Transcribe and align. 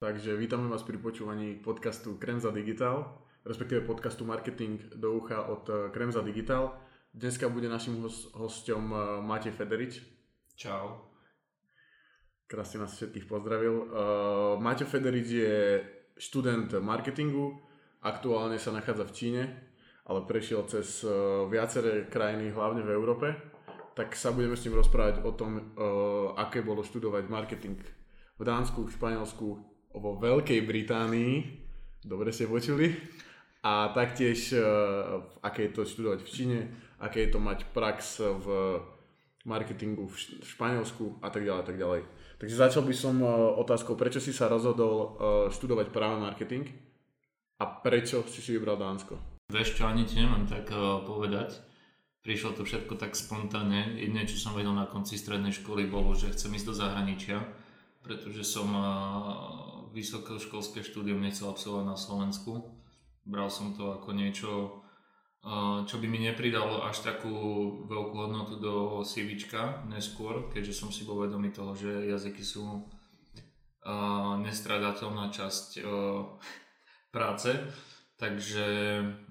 Takže 0.00 0.32
vítame 0.32 0.64
vás 0.64 0.80
pri 0.80 0.96
počúvaní 0.96 1.60
podcastu 1.60 2.16
Kremza 2.16 2.48
Digital, 2.48 3.20
respektíve 3.44 3.84
podcastu 3.84 4.24
Marketing 4.24 4.80
do 4.96 5.12
ucha 5.20 5.44
od 5.44 5.68
eh, 5.68 5.92
Kremza 5.92 6.24
Digital. 6.24 6.72
Dneska 7.12 7.52
bude 7.52 7.68
našim 7.68 8.00
host, 8.00 8.32
hosťom 8.32 8.80
eh, 8.80 9.00
Matej 9.20 9.52
Federič. 9.52 10.00
Čau. 10.56 11.04
Krásne 12.48 12.80
nás 12.80 12.96
všetkých 12.96 13.28
pozdravil. 13.28 13.76
Uh, 13.76 13.88
Maťo 14.56 14.88
Federič 14.88 15.28
je 15.28 15.56
študent 16.16 16.80
marketingu, 16.80 17.60
aktuálne 18.00 18.56
sa 18.56 18.72
nachádza 18.72 19.04
v 19.04 19.12
Číne, 19.12 19.42
ale 20.08 20.24
prešiel 20.24 20.64
cez 20.64 21.04
viaceré 21.52 22.08
krajiny, 22.08 22.50
hlavne 22.56 22.80
v 22.82 22.90
Európe. 22.90 23.36
Tak 23.94 24.16
sa 24.16 24.32
budeme 24.32 24.56
s 24.56 24.64
ním 24.64 24.80
rozprávať 24.80 25.28
o 25.28 25.36
tom, 25.36 25.76
uh, 25.76 26.32
aké 26.40 26.64
bolo 26.64 26.80
študovať 26.80 27.28
marketing 27.28 27.76
v 28.40 28.42
Dánsku, 28.42 28.88
v 28.88 28.94
Španielsku, 28.96 29.70
vo 29.94 30.16
Veľkej 30.18 30.62
Británii, 30.62 31.34
dobre 32.06 32.30
ste 32.30 32.46
počuli, 32.46 32.94
a 33.60 33.92
taktiež 33.92 34.56
uh, 34.56 35.20
aké 35.44 35.68
je 35.68 35.72
to 35.76 35.82
študovať 35.84 36.20
v 36.24 36.32
Číne, 36.32 36.58
aké 37.02 37.28
je 37.28 37.30
to 37.34 37.40
mať 37.42 37.68
prax 37.76 38.22
v 38.22 38.46
marketingu 39.44 40.08
v 40.08 40.16
Španielsku 40.44 41.20
a 41.20 41.28
tak 41.28 41.44
ďalej, 41.44 41.64
tak 41.64 41.76
ďalej. 41.76 42.00
Takže 42.40 42.56
začal 42.56 42.82
by 42.88 42.94
som 42.96 43.20
uh, 43.20 43.56
otázkou, 43.60 44.00
prečo 44.00 44.20
si 44.20 44.32
sa 44.32 44.48
rozhodol 44.48 44.94
uh, 44.96 45.08
študovať 45.52 45.92
práve 45.92 46.16
marketing 46.22 46.64
a 47.60 47.68
prečo 47.68 48.24
si 48.24 48.40
si 48.40 48.56
vybral 48.56 48.80
Dánsko? 48.80 49.44
Vieš 49.50 49.76
čo, 49.76 49.90
ani 49.90 50.06
ti 50.06 50.22
nemám 50.22 50.46
tak 50.46 50.70
povedať. 51.04 51.58
Prišlo 52.22 52.54
to 52.54 52.62
všetko 52.62 53.00
tak 53.00 53.18
spontánne. 53.18 53.98
Jedné, 53.98 54.28
čo 54.28 54.38
som 54.38 54.54
vedel 54.54 54.70
na 54.70 54.86
konci 54.86 55.18
strednej 55.18 55.50
školy, 55.50 55.90
bolo, 55.90 56.14
že 56.14 56.30
chcem 56.30 56.54
ísť 56.54 56.66
do 56.70 56.74
zahraničia, 56.76 57.42
pretože 58.04 58.46
som 58.46 58.70
vysokoškolské 59.90 60.82
štúdium 60.86 61.20
nechcel 61.20 61.50
absolvovať 61.50 61.86
na 61.86 61.96
Slovensku. 61.98 62.80
Bral 63.26 63.50
som 63.52 63.76
to 63.76 63.94
ako 63.94 64.10
niečo, 64.16 64.82
čo 65.86 65.96
by 65.96 66.06
mi 66.08 66.20
nepridalo 66.24 66.84
až 66.84 67.04
takú 67.04 67.32
veľkú 67.88 68.14
hodnotu 68.16 68.60
do 68.60 69.00
CV 69.04 69.40
neskôr, 69.88 70.52
keďže 70.52 70.74
som 70.76 70.88
si 70.92 71.04
bol 71.08 71.20
vedomý 71.24 71.52
toho, 71.52 71.72
že 71.76 72.08
jazyky 72.10 72.44
sú 72.44 72.88
nestradateľná 74.44 75.32
časť 75.32 75.84
práce. 77.08 77.50
Takže 78.20 78.66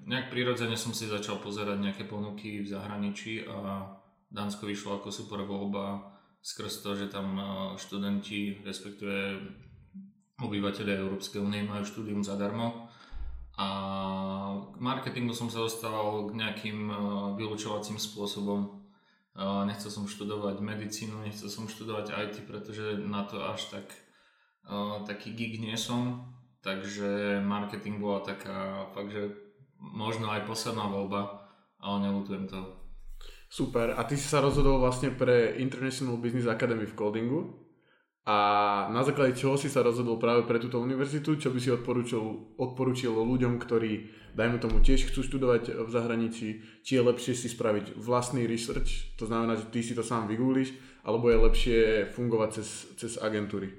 nejak 0.02 0.34
prirodzene 0.34 0.74
som 0.74 0.90
si 0.90 1.06
začal 1.06 1.38
pozerať 1.38 1.78
nejaké 1.78 2.10
ponuky 2.10 2.58
v 2.58 2.66
zahraničí 2.66 3.46
a 3.46 3.86
Dánsko 4.26 4.66
vyšlo 4.66 4.98
ako 4.98 5.14
super 5.14 5.46
voľba 5.46 6.10
skrz 6.42 6.82
to, 6.82 6.98
že 6.98 7.06
tam 7.06 7.38
študenti, 7.78 8.58
respektíve 8.66 9.38
obyvateľia 10.40 11.00
Európskej 11.00 11.40
únie 11.40 11.62
majú 11.62 11.84
štúdium 11.84 12.24
zadarmo 12.24 12.90
a 13.60 13.68
k 14.72 14.76
marketingu 14.80 15.36
som 15.36 15.52
sa 15.52 15.60
dostával 15.60 16.32
k 16.32 16.38
nejakým 16.40 16.78
uh, 16.88 16.96
vylúčovacím 17.36 18.00
spôsobom. 18.00 18.80
Uh, 19.36 19.68
nechcel 19.68 19.92
som 19.92 20.08
študovať 20.08 20.64
medicínu, 20.64 21.20
nechcel 21.20 21.52
som 21.52 21.68
študovať 21.68 22.16
IT, 22.24 22.48
pretože 22.48 22.96
na 23.04 23.28
to 23.28 23.36
až 23.44 23.68
tak 23.68 23.86
uh, 24.64 25.04
taký 25.04 25.36
gig 25.36 25.60
nie 25.60 25.76
som. 25.76 26.24
Takže 26.64 27.40
marketing 27.44 28.00
bola 28.00 28.24
taká 28.24 28.88
fakt, 28.96 29.12
že 29.12 29.28
možno 29.76 30.32
aj 30.32 30.48
posledná 30.48 30.88
voľba, 30.88 31.44
ale 31.84 32.08
nelutujem 32.08 32.48
to. 32.48 32.60
Super. 33.52 33.92
A 33.96 34.08
ty 34.08 34.16
si 34.16 34.24
sa 34.24 34.40
rozhodol 34.40 34.80
vlastne 34.80 35.12
pre 35.12 35.60
International 35.60 36.16
Business 36.16 36.48
Academy 36.48 36.88
v 36.88 36.96
codingu? 36.96 37.59
A 38.28 38.36
na 38.92 39.00
základe 39.00 39.32
čoho 39.32 39.56
si 39.56 39.72
sa 39.72 39.80
rozhodol 39.80 40.20
práve 40.20 40.44
pre 40.44 40.60
túto 40.60 40.76
univerzitu, 40.76 41.40
čo 41.40 41.48
by 41.48 41.58
si 41.58 41.72
odporučil, 41.72 42.54
odporučil 42.60 43.16
ľuďom, 43.16 43.56
ktorí, 43.56 44.12
dajme 44.36 44.60
tomu, 44.60 44.84
tiež 44.84 45.08
chcú 45.08 45.24
študovať 45.24 45.72
v 45.80 45.88
zahraničí, 45.88 46.48
či 46.84 46.92
je 47.00 47.02
lepšie 47.02 47.32
si 47.32 47.48
spraviť 47.48 47.96
vlastný 47.96 48.44
research, 48.44 49.16
to 49.16 49.24
znamená, 49.24 49.56
že 49.56 49.72
ty 49.72 49.80
si 49.80 49.96
to 49.96 50.04
sám 50.04 50.28
vygoogliš, 50.28 50.76
alebo 51.00 51.32
je 51.32 51.44
lepšie 51.48 51.78
fungovať 52.12 52.60
cez, 52.60 52.68
cez 53.00 53.12
agentúry? 53.16 53.72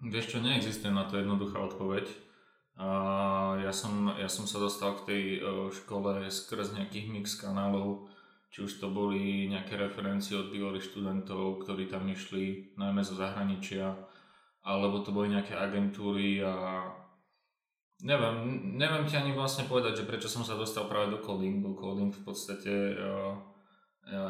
Vieš 0.00 0.36
čo, 0.36 0.38
neexistuje 0.40 0.92
na 0.92 1.04
to 1.04 1.20
jednoduchá 1.20 1.60
odpoveď. 1.60 2.08
Ja, 3.60 3.72
som, 3.72 4.12
ja 4.16 4.28
som 4.28 4.44
sa 4.44 4.60
dostal 4.60 4.92
k 5.00 5.06
tej 5.08 5.22
uh, 5.40 5.72
škole 5.72 6.28
skrz 6.28 6.76
nejakých 6.76 7.08
mix 7.08 7.32
kanálov, 7.40 8.08
či 8.56 8.64
už 8.64 8.80
to 8.80 8.88
boli 8.88 9.52
nejaké 9.52 9.76
referencie 9.76 10.32
od 10.32 10.48
bývalých 10.48 10.88
študentov, 10.88 11.60
ktorí 11.60 11.92
tam 11.92 12.08
išli 12.08 12.72
najmä 12.80 13.04
zo 13.04 13.12
zahraničia, 13.12 13.92
alebo 14.64 15.04
to 15.04 15.12
boli 15.12 15.28
nejaké 15.28 15.52
agentúry 15.52 16.40
a 16.40 16.88
neviem, 18.00 18.72
neviem 18.80 19.04
ti 19.04 19.20
ani 19.20 19.36
vlastne 19.36 19.68
povedať, 19.68 20.00
že 20.00 20.08
prečo 20.08 20.32
som 20.32 20.40
sa 20.40 20.56
dostal 20.56 20.88
práve 20.88 21.12
do 21.12 21.20
coding, 21.20 21.60
bo 21.60 21.76
coding 21.76 22.08
v 22.16 22.22
podstate 22.24 22.96
uh, 22.96 23.36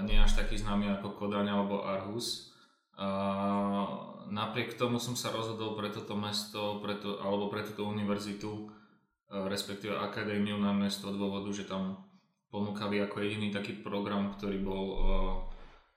nie 0.03 0.19
až 0.19 0.34
taký 0.34 0.58
známy 0.58 0.91
ako 0.98 1.14
Kodaň 1.14 1.47
alebo 1.47 1.87
Arhus. 1.87 2.50
Uh, 2.98 4.26
napriek 4.34 4.75
tomu 4.75 4.98
som 4.98 5.14
sa 5.14 5.31
rozhodol 5.31 5.78
pre 5.78 5.94
toto 5.94 6.19
mesto, 6.19 6.82
pre 6.82 6.98
to, 6.98 7.22
alebo 7.22 7.47
pre 7.47 7.62
túto 7.62 7.87
univerzitu, 7.87 8.75
uh, 9.31 9.47
respektíve 9.47 9.94
akadémiu 9.94 10.58
na 10.58 10.75
mesto 10.75 11.14
dôvodu, 11.14 11.54
že 11.54 11.62
tam 11.62 12.03
ponúkali 12.50 13.02
ako 13.02 13.20
jediný 13.22 13.50
taký 13.50 13.82
program, 13.82 14.32
ktorý 14.34 14.58
bol 14.62 14.84
uh, 14.86 15.00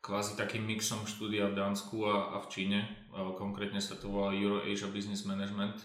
kvázi 0.01 0.33
takým 0.39 0.65
mixom 0.65 1.05
štúdia 1.05 1.51
v 1.51 1.57
Dánsku 1.57 2.03
a, 2.07 2.35
a 2.35 2.37
v 2.41 2.47
Číne. 2.49 2.79
Uh, 3.13 3.31
konkrétne 3.37 3.77
sa 3.79 3.95
to 3.95 4.09
volá 4.09 4.33
Euro 4.33 4.65
Asia 4.65 4.89
Business 4.89 5.23
Management. 5.29 5.77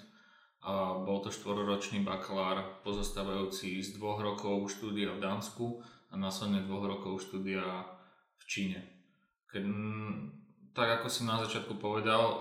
A 0.65 0.97
bol 0.97 1.21
to 1.21 1.29
štvororočný 1.29 2.01
bakalár 2.01 2.81
pozostávajúci 2.81 3.85
z 3.85 4.01
dvoch 4.01 4.17
rokov 4.25 4.73
štúdia 4.73 5.13
v 5.13 5.21
Dánsku 5.21 5.85
a 6.09 6.17
následne 6.17 6.65
dvoch 6.65 6.89
rokov 6.89 7.21
štúdia 7.21 7.61
v 8.41 8.45
Číne. 8.49 8.81
Keď, 9.53 9.61
tak 10.73 10.89
ako 10.99 11.07
si 11.13 11.29
na 11.29 11.37
začiatku 11.45 11.77
povedal, 11.77 12.23
uh, 12.25 12.39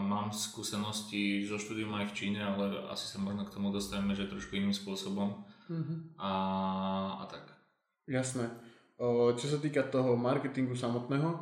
mám 0.00 0.32
skúsenosti 0.32 1.44
so 1.44 1.60
štúdium 1.60 1.92
aj 2.00 2.08
v 2.10 2.16
Číne, 2.16 2.40
ale 2.40 2.80
asi 2.88 3.12
sa 3.12 3.20
možno 3.20 3.44
k 3.44 3.52
tomu 3.52 3.68
dostaneme, 3.68 4.16
že 4.16 4.24
trošku 4.24 4.56
iným 4.56 4.72
spôsobom. 4.72 5.44
Mm-hmm. 5.68 6.16
A, 6.16 6.32
a 7.20 7.24
tak. 7.28 7.55
Jasné. 8.06 8.46
Čo 9.36 9.46
sa 9.50 9.58
týka 9.58 9.84
toho 9.86 10.16
marketingu 10.16 10.78
samotného, 10.78 11.36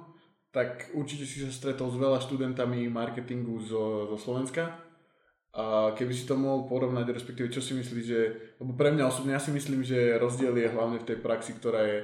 tak 0.50 0.90
určite 0.96 1.28
si 1.28 1.44
sa 1.44 1.52
stretol 1.52 1.92
s 1.92 2.00
veľa 2.00 2.18
študentami 2.24 2.88
marketingu 2.88 3.60
zo, 3.62 4.10
zo 4.10 4.16
Slovenska. 4.18 4.80
A 5.54 5.94
keby 5.94 6.10
si 6.10 6.26
to 6.26 6.34
mohol 6.34 6.66
porovnať, 6.66 7.14
respektíve 7.14 7.46
čo 7.46 7.62
si 7.62 7.78
myslíš, 7.78 8.04
že... 8.06 8.20
Lebo 8.58 8.74
pre 8.74 8.90
mňa 8.90 9.06
osobne, 9.06 9.38
ja 9.38 9.42
si 9.42 9.54
myslím, 9.54 9.86
že 9.86 10.18
rozdiel 10.18 10.50
je 10.50 10.66
hlavne 10.66 10.98
v 10.98 11.06
tej 11.14 11.18
praxi, 11.22 11.54
ktorá 11.54 11.86
je 11.86 11.98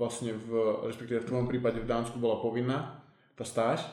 vlastne 0.00 0.32
v, 0.32 0.48
respektíve 0.88 1.20
v 1.20 1.28
tvojom 1.28 1.44
prípade 1.44 1.84
v 1.84 1.90
Dánsku 1.90 2.16
bola 2.16 2.40
povinná, 2.40 3.04
tá 3.36 3.44
stáž. 3.44 3.84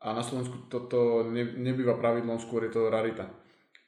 A 0.00 0.12
na 0.12 0.20
Slovensku 0.20 0.68
toto 0.68 1.24
ne, 1.24 1.56
nebýva 1.56 1.96
pravidlom, 1.96 2.36
skôr 2.36 2.68
je 2.68 2.72
to 2.76 2.92
rarita. 2.92 3.32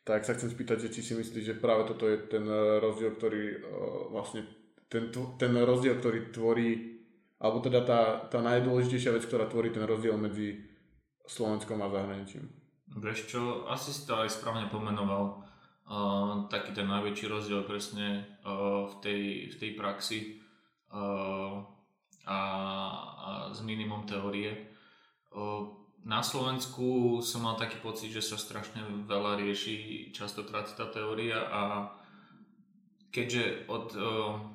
Tak 0.08 0.24
sa 0.24 0.36
chcem 0.36 0.48
spýtať, 0.48 0.88
že 0.88 0.92
či 0.92 1.00
si 1.04 1.12
myslíš, 1.20 1.44
že 1.52 1.60
práve 1.60 1.84
toto 1.84 2.08
je 2.08 2.16
ten 2.28 2.44
rozdiel, 2.80 3.12
ktorý 3.16 3.44
uh, 3.44 3.60
vlastne 4.08 4.44
ten, 4.92 5.08
ten 5.40 5.52
rozdiel, 5.56 5.96
ktorý 5.96 6.28
tvorí, 6.28 7.00
alebo 7.40 7.64
teda 7.64 7.80
tá, 7.80 8.28
tá 8.28 8.44
najdôležitejšia 8.44 9.16
vec, 9.16 9.24
ktorá 9.24 9.48
tvorí 9.48 9.72
ten 9.72 9.88
rozdiel 9.88 10.20
medzi 10.20 10.60
Slovenskom 11.24 11.80
a 11.80 11.88
zahraničím. 11.88 12.44
Vieš 12.92 13.18
čo, 13.32 13.64
asi 13.72 13.88
si 13.88 14.04
to 14.04 14.20
aj 14.20 14.28
správne 14.28 14.68
pomenoval. 14.68 15.40
Uh, 15.82 16.46
taký 16.52 16.76
ten 16.76 16.86
najväčší 16.86 17.26
rozdiel 17.26 17.64
presne 17.64 18.38
uh, 18.44 18.84
v, 18.86 18.94
tej, 19.00 19.22
v 19.50 19.56
tej 19.56 19.70
praxi 19.74 20.18
uh, 20.92 21.64
a, 22.28 22.38
a 23.16 23.30
s 23.50 23.64
minimum 23.64 24.04
teórie. 24.04 24.76
Uh, 25.32 25.72
na 26.04 26.20
Slovensku 26.22 27.18
som 27.24 27.48
mal 27.48 27.56
taký 27.58 27.80
pocit, 27.80 28.12
že 28.12 28.22
sa 28.22 28.38
strašne 28.38 28.82
veľa 29.08 29.40
rieši 29.40 30.10
častokrát 30.14 30.68
tá 30.70 30.86
teória 30.90 31.38
a 31.50 31.62
keďže, 33.12 33.68
od, 33.68 33.92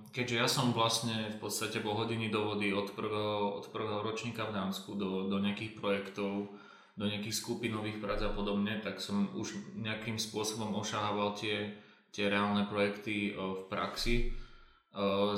keďže 0.09 0.36
ja 0.36 0.48
som 0.50 0.74
vlastne 0.74 1.30
v 1.30 1.38
podstate 1.38 1.80
bol 1.80 1.94
hodiny 1.94 2.33
do 2.33 2.44
vody 2.51 2.74
od 2.74 2.89
prvého, 2.98 3.62
od 3.62 3.69
prvého 3.69 4.01
ročníka 4.01 4.50
v 4.50 4.57
Dánsku 4.57 4.98
do, 4.98 5.30
do 5.30 5.38
nejakých 5.38 5.77
projektov, 5.77 6.50
do 6.98 7.06
nejakých 7.06 7.38
skupinových 7.38 8.01
prác 8.01 8.25
a 8.25 8.33
podobne, 8.33 8.81
tak 8.81 8.98
som 8.98 9.30
už 9.38 9.77
nejakým 9.77 10.18
spôsobom 10.18 10.74
ošahával 10.74 11.38
tie, 11.38 11.77
tie 12.09 12.25
reálne 12.25 12.65
projekty 12.65 13.38
v 13.38 13.69
praxi. 13.69 14.33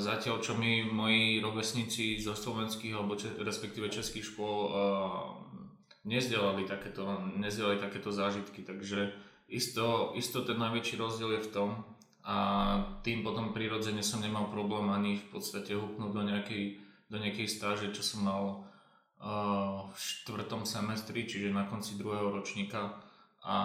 Zatiaľ, 0.00 0.40
čo 0.40 0.56
mi 0.56 0.80
moji 0.88 1.44
rovesníci 1.44 2.16
zo 2.16 2.32
slovenských 2.32 2.96
alebo 2.96 3.12
če, 3.12 3.36
respektíve 3.44 3.92
českých 3.92 4.32
škôl 4.32 4.72
nezdelali 6.08 6.64
takéto, 6.64 7.04
nezdelali 7.36 7.76
takéto 7.76 8.08
zážitky, 8.08 8.64
takže 8.64 9.12
isto, 9.52 10.16
isto 10.16 10.40
ten 10.40 10.56
najväčší 10.56 10.96
rozdiel 10.96 11.36
je 11.36 11.44
v 11.44 11.52
tom, 11.52 11.70
a 12.30 12.36
tým 13.02 13.26
potom 13.26 13.50
prirodzene 13.50 14.06
som 14.06 14.22
nemal 14.22 14.46
problém 14.54 14.86
ani 14.86 15.18
v 15.18 15.26
podstate 15.34 15.74
hupnúť 15.74 16.10
do 16.14 16.22
nejakej, 16.22 16.64
do 17.10 17.18
nejakej 17.18 17.48
stáže, 17.50 17.90
čo 17.90 18.06
som 18.06 18.22
mal 18.22 18.44
uh, 18.54 19.90
v 19.90 19.96
štvrtom 19.98 20.62
semestri, 20.62 21.26
čiže 21.26 21.50
na 21.50 21.66
konci 21.66 21.98
druhého 21.98 22.30
ročníka 22.30 23.02
a 23.42 23.56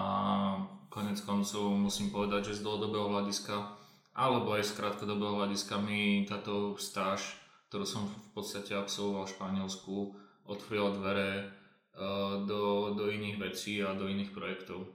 konec 0.89 1.21
koncov 1.21 1.77
musím 1.77 2.09
povedať, 2.09 2.49
že 2.49 2.57
z 2.57 2.65
dlhodobého 2.65 3.13
hľadiska 3.13 3.77
alebo 4.17 4.57
aj 4.57 4.65
z 4.65 4.71
krátkodobého 4.81 5.45
hľadiska 5.45 5.77
mi 5.77 6.25
táto 6.25 6.73
stáž, 6.81 7.37
ktorú 7.69 7.85
som 7.85 8.09
v 8.09 8.29
podstate 8.33 8.73
absolvoval 8.73 9.29
v 9.29 9.33
Španielsku, 9.35 9.95
otvorila 10.47 10.95
dvere 10.95 11.29
e, 11.35 11.45
do, 12.47 12.95
do 12.95 13.11
iných 13.11 13.35
vecí 13.35 13.83
a 13.83 13.91
do 13.91 14.07
iných 14.07 14.31
projektov. 14.31 14.87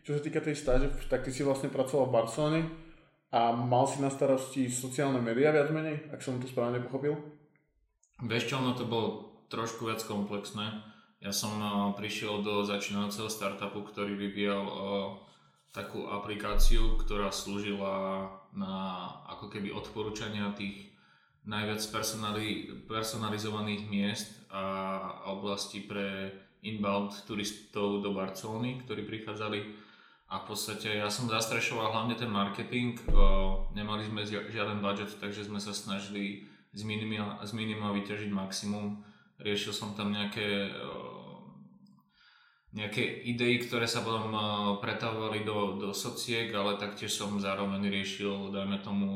Čo 0.00 0.16
sa 0.16 0.24
týka 0.24 0.40
tej 0.40 0.56
stáže, 0.56 0.88
tak 1.12 1.28
ty 1.28 1.30
si 1.30 1.44
vlastne 1.44 1.68
pracoval 1.68 2.08
v 2.08 2.16
Barcelone 2.16 2.87
a 3.28 3.52
mal 3.52 3.84
si 3.84 4.00
na 4.00 4.08
starosti 4.08 4.72
sociálne 4.72 5.20
médiá 5.20 5.52
viac 5.52 5.68
menej, 5.68 6.08
ak 6.08 6.24
som 6.24 6.40
to 6.40 6.48
správne 6.48 6.80
pochopil? 6.80 7.16
Vieš 8.24 8.50
čo, 8.50 8.54
ono 8.58 8.72
to 8.72 8.88
bolo 8.88 9.08
trošku 9.52 9.84
viac 9.86 10.00
komplexné. 10.02 10.80
Ja 11.20 11.34
som 11.34 11.54
e, 11.60 11.68
prišiel 11.98 12.40
do 12.40 12.64
začínajúceho 12.64 13.28
startupu, 13.28 13.82
ktorý 13.90 14.14
vyvíjal 14.14 14.64
uh, 14.64 14.74
takú 15.74 16.08
aplikáciu, 16.08 16.96
ktorá 16.96 17.28
slúžila 17.28 18.26
na 18.54 19.06
ako 19.28 19.52
keby 19.52 19.74
odporúčania 19.74 20.54
tých 20.56 20.88
najviac 21.44 21.80
personali, 21.92 22.70
personalizovaných 22.88 23.82
miest 23.86 24.30
a 24.48 24.64
oblasti 25.28 25.84
pre 25.84 26.32
inbound 26.64 27.14
turistov 27.28 28.02
do 28.02 28.10
Barcelony, 28.12 28.82
ktorí 28.82 29.06
prichádzali 29.06 29.58
a 30.28 30.44
v 30.44 30.44
podstate 30.52 31.00
ja 31.00 31.08
som 31.08 31.24
zastrešoval 31.24 31.88
hlavne 31.88 32.12
ten 32.12 32.28
marketing, 32.28 33.00
nemali 33.72 34.04
sme 34.04 34.28
žiaden 34.28 34.84
budget, 34.84 35.16
takže 35.16 35.48
sme 35.48 35.56
sa 35.56 35.72
snažili 35.72 36.44
z 36.76 36.84
minima, 36.84 37.40
z 37.40 37.56
minima 37.56 37.96
vyťažiť 37.96 38.28
maximum. 38.28 39.00
Riešil 39.40 39.72
som 39.72 39.96
tam 39.96 40.12
nejaké 40.12 40.68
nejaké 42.68 43.24
idei, 43.24 43.56
ktoré 43.64 43.88
sa 43.88 44.04
potom 44.04 44.28
pretavovali 44.84 45.40
do, 45.40 45.80
do 45.80 45.96
sociek, 45.96 46.52
ale 46.52 46.76
taktiež 46.76 47.16
som 47.16 47.40
zároveň 47.40 47.88
riešil, 47.88 48.52
dajme 48.52 48.76
tomu, 48.84 49.08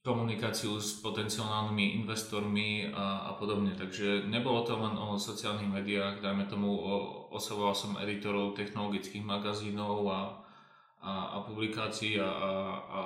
komunikáciu 0.00 0.80
s 0.80 0.96
potenciálnymi 1.04 2.00
investormi 2.00 2.88
a, 2.88 3.30
a 3.30 3.32
podobne. 3.36 3.76
Takže 3.76 4.24
nebolo 4.24 4.64
to 4.64 4.76
len 4.80 4.96
o 4.96 5.20
sociálnych 5.20 5.68
médiách, 5.68 6.24
dajme 6.24 6.48
tomu, 6.48 6.72
o, 6.72 7.28
osoboval 7.36 7.76
som 7.76 8.00
editorov 8.00 8.56
technologických 8.56 9.20
magazínov 9.20 10.08
a, 10.08 10.20
a, 11.04 11.12
a 11.36 11.36
publikácií 11.44 12.16
a, 12.16 12.26
a, 12.26 12.50
a, 12.90 13.02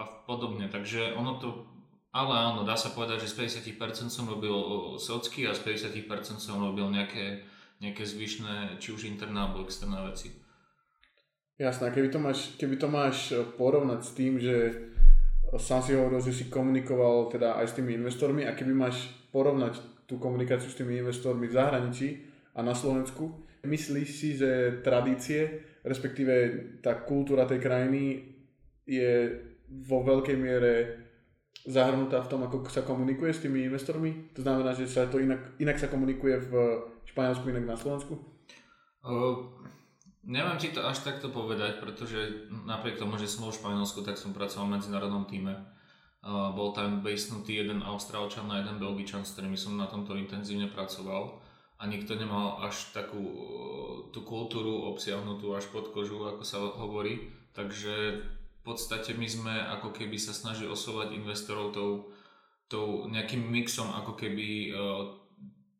a 0.00 0.04
podobne. 0.24 0.72
Takže 0.72 1.12
ono 1.12 1.36
to, 1.36 1.68
ale 2.16 2.32
áno, 2.40 2.64
dá 2.64 2.74
sa 2.74 2.96
povedať, 2.96 3.28
že 3.28 3.36
z 3.36 3.60
50% 3.76 4.08
som 4.08 4.24
robil 4.24 4.56
socky 4.96 5.44
a 5.44 5.52
z 5.52 5.60
50% 5.60 6.40
som 6.40 6.56
robil 6.56 6.88
nejaké 6.88 7.44
nejaké 7.80 8.04
zvyšné, 8.04 8.76
či 8.78 8.92
už 8.92 9.08
interné 9.08 9.40
alebo 9.40 9.64
externé 9.64 9.96
veci. 10.04 10.36
Jasné, 11.56 11.92
keby 11.92 12.08
to 12.12 12.20
máš, 12.20 12.56
keby 12.56 12.76
to 12.76 12.88
máš 12.88 13.32
porovnať 13.56 14.00
s 14.00 14.12
tým, 14.16 14.32
že 14.40 14.54
sám 15.58 15.82
si 15.82 15.96
hovoril, 15.98 16.22
že 16.22 16.36
si 16.36 16.44
komunikoval 16.46 17.32
teda 17.32 17.58
aj 17.58 17.66
s 17.72 17.76
tými 17.76 17.98
investormi 17.98 18.46
a 18.46 18.54
keby 18.54 18.72
máš 18.74 19.10
porovnať 19.34 19.78
tú 20.06 20.18
komunikáciu 20.18 20.70
s 20.70 20.78
tými 20.78 20.98
investormi 20.98 21.46
v 21.46 21.56
zahraničí 21.56 22.08
a 22.54 22.62
na 22.62 22.74
Slovensku, 22.74 23.46
myslíš 23.62 24.08
si, 24.10 24.28
že 24.34 24.82
tradície, 24.82 25.62
respektíve 25.86 26.34
tá 26.82 27.02
kultúra 27.06 27.46
tej 27.46 27.62
krajiny 27.62 28.26
je 28.86 29.30
vo 29.70 30.02
veľkej 30.02 30.36
miere 30.38 30.72
zahrnutá 31.66 32.24
v 32.24 32.30
tom, 32.30 32.40
ako 32.42 32.66
sa 32.72 32.82
komunikuje 32.82 33.30
s 33.30 33.42
tými 33.44 33.68
investormi? 33.68 34.32
To 34.34 34.42
znamená, 34.42 34.72
že 34.72 34.88
sa 34.88 35.06
to 35.06 35.20
inak, 35.20 35.60
inak 35.60 35.76
sa 35.78 35.92
komunikuje 35.92 36.40
v 36.48 36.52
Španielsku, 37.06 37.44
inak 37.52 37.66
na 37.68 37.76
Slovensku? 37.76 38.18
Uh, 39.00 39.46
neviem 40.24 40.58
ti 40.60 40.68
to 40.72 40.84
až 40.84 41.00
takto 41.00 41.32
povedať, 41.32 41.80
pretože 41.80 42.50
napriek 42.50 43.00
tomu, 43.00 43.16
že 43.16 43.30
som 43.30 43.48
bol 43.48 43.52
v 43.52 43.60
Španielsku, 43.60 44.00
tak 44.04 44.20
som 44.20 44.36
pracoval 44.36 44.68
v 44.68 44.74
medzinárodnom 44.76 45.24
týme. 45.24 45.56
Bol 46.28 46.76
tam 46.76 47.00
basenutý 47.00 47.64
jeden 47.64 47.80
Austrálčan 47.80 48.44
a 48.52 48.60
jeden 48.60 48.76
Belgičan, 48.76 49.24
s 49.24 49.32
ktorými 49.32 49.56
som 49.56 49.80
na 49.80 49.88
tomto 49.88 50.12
intenzívne 50.20 50.68
pracoval 50.68 51.40
a 51.80 51.82
nikto 51.88 52.12
nemal 52.12 52.60
až 52.60 52.92
takú 52.92 53.24
tú 54.12 54.20
kultúru 54.28 54.92
obsiahnutú 54.92 55.56
až 55.56 55.72
pod 55.72 55.96
kožu, 55.96 56.20
ako 56.28 56.44
sa 56.44 56.60
hovorí. 56.60 57.32
Takže 57.56 58.20
v 58.60 58.60
podstate 58.60 59.16
my 59.16 59.24
sme 59.24 59.54
ako 59.80 59.96
keby 59.96 60.20
sa 60.20 60.36
snažili 60.36 60.68
oslovať 60.68 61.16
investorov 61.16 61.72
tou, 61.72 62.12
tou 62.68 63.08
nejakým 63.08 63.40
mixom 63.40 63.88
ako 63.88 64.12
keby 64.12 64.76
uh, 64.76 65.16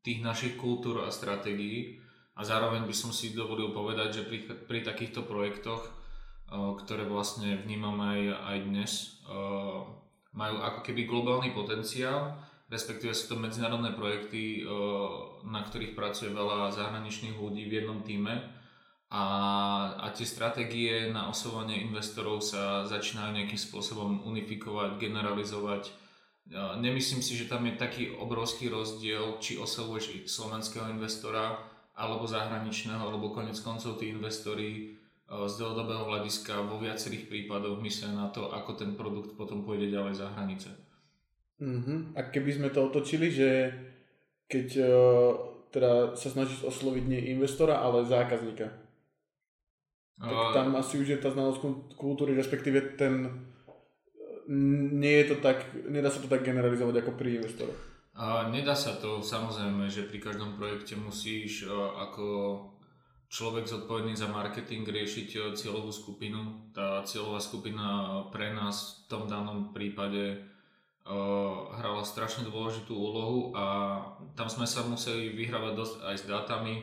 tých 0.01 0.25
našich 0.25 0.57
kultúr 0.57 1.05
a 1.05 1.13
stratégií 1.13 2.01
a 2.37 2.41
zároveň 2.47 2.87
by 2.87 2.95
som 2.95 3.11
si 3.11 3.35
dovolil 3.35 3.75
povedať, 3.75 4.21
že 4.21 4.23
pri, 4.27 4.39
pri 4.67 4.81
takýchto 4.87 5.27
projektoch, 5.27 5.87
uh, 5.87 6.75
ktoré 6.79 7.05
vlastne 7.07 7.59
vnímame 7.59 8.03
aj, 8.03 8.23
aj 8.55 8.59
dnes, 8.67 8.93
uh, 9.27 9.85
majú 10.35 10.57
ako 10.63 10.81
keby 10.87 11.11
globálny 11.11 11.51
potenciál, 11.51 12.39
respektíve 12.71 13.11
sú 13.11 13.35
to 13.35 13.43
medzinárodné 13.43 13.93
projekty, 13.93 14.63
uh, 14.63 15.43
na 15.43 15.67
ktorých 15.67 15.99
pracuje 15.99 16.31
veľa 16.31 16.71
zahraničných 16.71 17.35
ľudí 17.35 17.67
v 17.67 17.83
jednom 17.83 18.01
týme. 18.07 18.61
A, 19.11 19.25
a 19.99 20.07
tie 20.15 20.23
stratégie 20.23 21.11
na 21.11 21.27
oslovanie 21.27 21.83
investorov 21.83 22.47
sa 22.47 22.87
začínajú 22.87 23.35
nejakým 23.35 23.59
spôsobom 23.59 24.23
unifikovať, 24.23 25.03
generalizovať. 25.03 25.91
Nemyslím 26.79 27.19
si, 27.19 27.35
že 27.35 27.51
tam 27.51 27.67
je 27.67 27.75
taký 27.75 28.15
obrovský 28.15 28.71
rozdiel, 28.71 29.43
či 29.43 29.59
oslovuješ 29.59 30.31
slovenského 30.31 30.95
investora 30.95 31.59
alebo 32.01 32.25
zahraničného, 32.25 33.13
alebo 33.13 33.37
konec 33.37 33.61
koncov 33.61 34.01
tí 34.01 34.09
investori 34.09 34.69
e, 34.73 34.83
z 35.29 35.53
dlhodobého 35.61 36.09
hľadiska 36.09 36.65
vo 36.65 36.81
viacerých 36.81 37.29
prípadoch 37.29 37.77
myslia 37.85 38.17
na 38.17 38.33
to, 38.33 38.49
ako 38.49 38.81
ten 38.81 38.97
produkt 38.97 39.37
potom 39.37 39.61
pôjde 39.61 39.93
ďalej 39.93 40.15
za 40.17 40.33
hranice. 40.33 40.73
Uh-huh. 41.61 42.09
A 42.17 42.25
keby 42.33 42.57
sme 42.57 42.69
to 42.73 42.89
otočili, 42.89 43.29
že 43.29 43.69
keď 44.49 44.69
uh, 44.81 44.89
teda 45.69 46.17
sa 46.17 46.33
snažíš 46.33 46.65
osloviť 46.65 47.05
nie 47.05 47.37
investora, 47.37 47.85
ale 47.85 48.09
zákazníka, 48.09 48.73
tak 50.21 50.37
tam 50.57 50.77
asi 50.77 51.01
už 51.01 51.17
je 51.17 51.19
tá 51.21 51.33
znalosť 51.33 51.61
kultúry, 51.97 52.37
respektíve 52.37 52.97
ten 52.97 53.45
nie 54.97 55.23
je 55.23 55.33
to 55.33 55.37
tak, 55.39 55.63
nedá 55.87 56.11
sa 56.11 56.21
to 56.21 56.29
tak 56.29 56.43
generalizovať 56.43 57.01
ako 57.01 57.13
pri 57.15 57.39
investoroch. 57.39 57.79
A 58.21 58.53
nedá 58.53 58.77
sa 58.77 59.01
to, 59.01 59.25
samozrejme, 59.25 59.89
že 59.89 60.05
pri 60.05 60.21
každom 60.21 60.61
projekte 60.61 60.93
musíš 60.93 61.65
ako 61.97 62.61
človek 63.33 63.65
zodpovedný 63.65 64.13
za 64.13 64.29
marketing 64.29 64.85
riešiť 64.85 65.57
cieľovú 65.57 65.89
skupinu. 65.89 66.69
Tá 66.77 67.01
cieľová 67.09 67.41
skupina 67.41 68.21
pre 68.29 68.53
nás 68.53 69.09
v 69.09 69.17
tom 69.17 69.25
danom 69.25 69.73
prípade 69.73 70.45
hrala 71.81 72.05
strašne 72.05 72.45
dôležitú 72.45 72.93
úlohu 72.93 73.57
a 73.57 73.97
tam 74.37 74.53
sme 74.53 74.69
sa 74.69 74.85
museli 74.85 75.33
vyhrávať 75.33 75.73
dosť 75.73 75.95
aj 76.05 76.17
s 76.21 76.25
dátami 76.29 76.75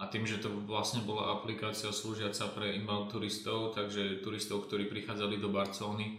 a 0.00 0.08
tým, 0.08 0.24
že 0.24 0.40
to 0.40 0.48
vlastne 0.64 1.04
bola 1.04 1.36
aplikácia 1.36 1.92
slúžiaca 1.92 2.48
pre 2.56 2.80
inbound 2.80 3.12
turistov, 3.12 3.76
takže 3.76 4.24
turistov, 4.24 4.64
ktorí 4.64 4.88
prichádzali 4.88 5.36
do 5.36 5.52
Barcelony, 5.52 6.16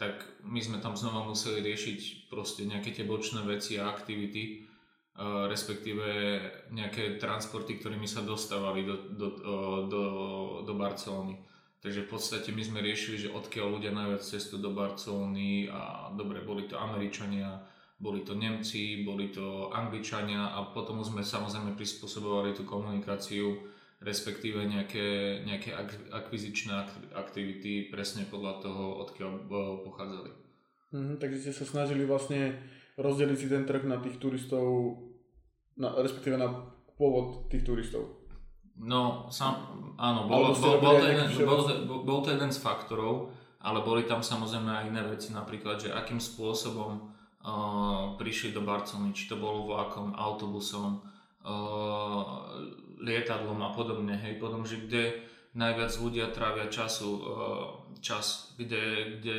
tak 0.00 0.24
my 0.48 0.56
sme 0.64 0.80
tam 0.80 0.96
znova 0.96 1.28
museli 1.28 1.60
riešiť 1.60 2.32
proste 2.32 2.64
nejaké 2.64 2.96
tie 2.96 3.04
bočné 3.04 3.44
veci 3.44 3.76
a 3.76 3.92
aktivity, 3.92 4.64
respektíve 5.20 6.06
nejaké 6.72 7.20
transporty, 7.20 7.76
ktorými 7.76 8.08
sa 8.08 8.24
dostávali 8.24 8.88
do, 8.88 8.96
do, 9.12 9.28
do, 9.84 10.04
do 10.64 10.72
Barcelony. 10.72 11.36
Takže 11.84 12.08
v 12.08 12.10
podstate 12.16 12.48
my 12.48 12.64
sme 12.64 12.80
riešili, 12.80 13.28
že 13.28 13.32
odkiaľ 13.32 13.76
ľudia 13.76 13.92
najviac 13.92 14.24
cestujú 14.24 14.64
do 14.64 14.72
Barcelony 14.72 15.68
a 15.68 16.08
dobre, 16.16 16.40
boli 16.40 16.64
to 16.64 16.80
Američania, 16.80 17.60
boli 18.00 18.24
to 18.24 18.32
Nemci, 18.32 19.04
boli 19.04 19.28
to 19.28 19.68
Angličania 19.68 20.56
a 20.56 20.72
potom 20.72 21.04
sme 21.04 21.20
samozrejme 21.20 21.76
prispôsobovali 21.76 22.56
tú 22.56 22.64
komunikáciu 22.64 23.60
respektíve 24.00 24.64
nejaké, 24.64 25.40
nejaké 25.44 25.76
akvizičné 26.08 26.72
aktivity 27.12 27.92
presne 27.92 28.24
podľa 28.24 28.64
toho, 28.64 28.84
odkiaľ 29.04 29.30
e, 29.36 29.42
pochádzali. 29.84 30.30
Mhm, 30.96 31.14
takže 31.20 31.38
ste 31.38 31.52
sa 31.52 31.64
snažili 31.68 32.08
vlastne 32.08 32.56
rozdeliť 32.96 33.36
si 33.36 33.46
ten 33.52 33.68
trh 33.68 33.84
na 33.84 34.00
tých 34.00 34.16
turistov, 34.16 34.96
na, 35.76 35.92
respektíve 36.00 36.40
na 36.40 36.48
pôvod 36.96 37.48
tých 37.52 37.62
turistov. 37.62 38.20
No, 38.80 39.28
sam, 39.28 39.92
áno, 40.00 40.24
bol, 40.24 40.56
bol, 40.56 40.80
bol, 40.80 40.96
to 40.96 41.04
jeden, 41.04 41.28
bol, 41.44 41.60
bol 42.00 42.20
to 42.24 42.32
jeden 42.32 42.48
z 42.48 42.64
faktorov, 42.64 43.28
ale 43.60 43.84
boli 43.84 44.08
tam 44.08 44.24
samozrejme 44.24 44.72
aj 44.72 44.84
iné 44.88 45.02
veci, 45.04 45.36
napríklad, 45.36 45.76
že 45.76 45.92
akým 45.92 46.16
spôsobom 46.16 47.12
uh, 47.44 48.16
prišli 48.16 48.56
do 48.56 48.64
Barcelony, 48.64 49.12
či 49.12 49.28
to 49.28 49.36
bolo 49.36 49.68
vlakom, 49.68 50.16
autobusom, 50.16 51.04
uh, 51.44 52.56
lietadlom 53.00 53.60
a 53.64 53.72
podobne, 53.72 54.14
hej, 54.16 54.36
potom, 54.36 54.62
že 54.62 54.80
kde 54.80 55.24
najviac 55.56 55.92
ľudia 55.98 56.30
trávia 56.30 56.70
času, 56.70 57.10
uh, 57.10 57.22
čas, 57.98 58.54
kde, 58.54 59.18
kde, 59.18 59.38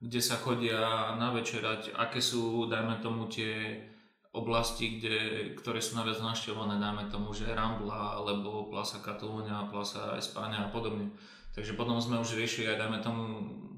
kde 0.00 0.20
sa 0.24 0.40
chodia 0.40 1.12
navečerať, 1.20 1.92
aké 1.92 2.24
sú, 2.24 2.66
dajme 2.70 3.02
tomu, 3.04 3.28
tie 3.28 3.82
oblasti, 4.32 4.96
kde, 4.96 5.52
ktoré 5.60 5.84
sú 5.84 6.00
najviac 6.00 6.24
navštevované, 6.24 6.80
dáme 6.80 7.04
tomu, 7.12 7.36
že 7.36 7.52
Rambla, 7.52 8.16
alebo 8.16 8.72
Plaza 8.72 9.04
Catalunya, 9.04 9.68
Plaza 9.68 10.16
Espania 10.16 10.64
a 10.64 10.72
podobne. 10.72 11.12
Takže 11.52 11.76
potom 11.76 12.00
sme 12.00 12.16
už 12.16 12.40
riešili 12.40 12.72
aj, 12.72 12.80
dajme 12.80 12.98
tomu, 13.04 13.22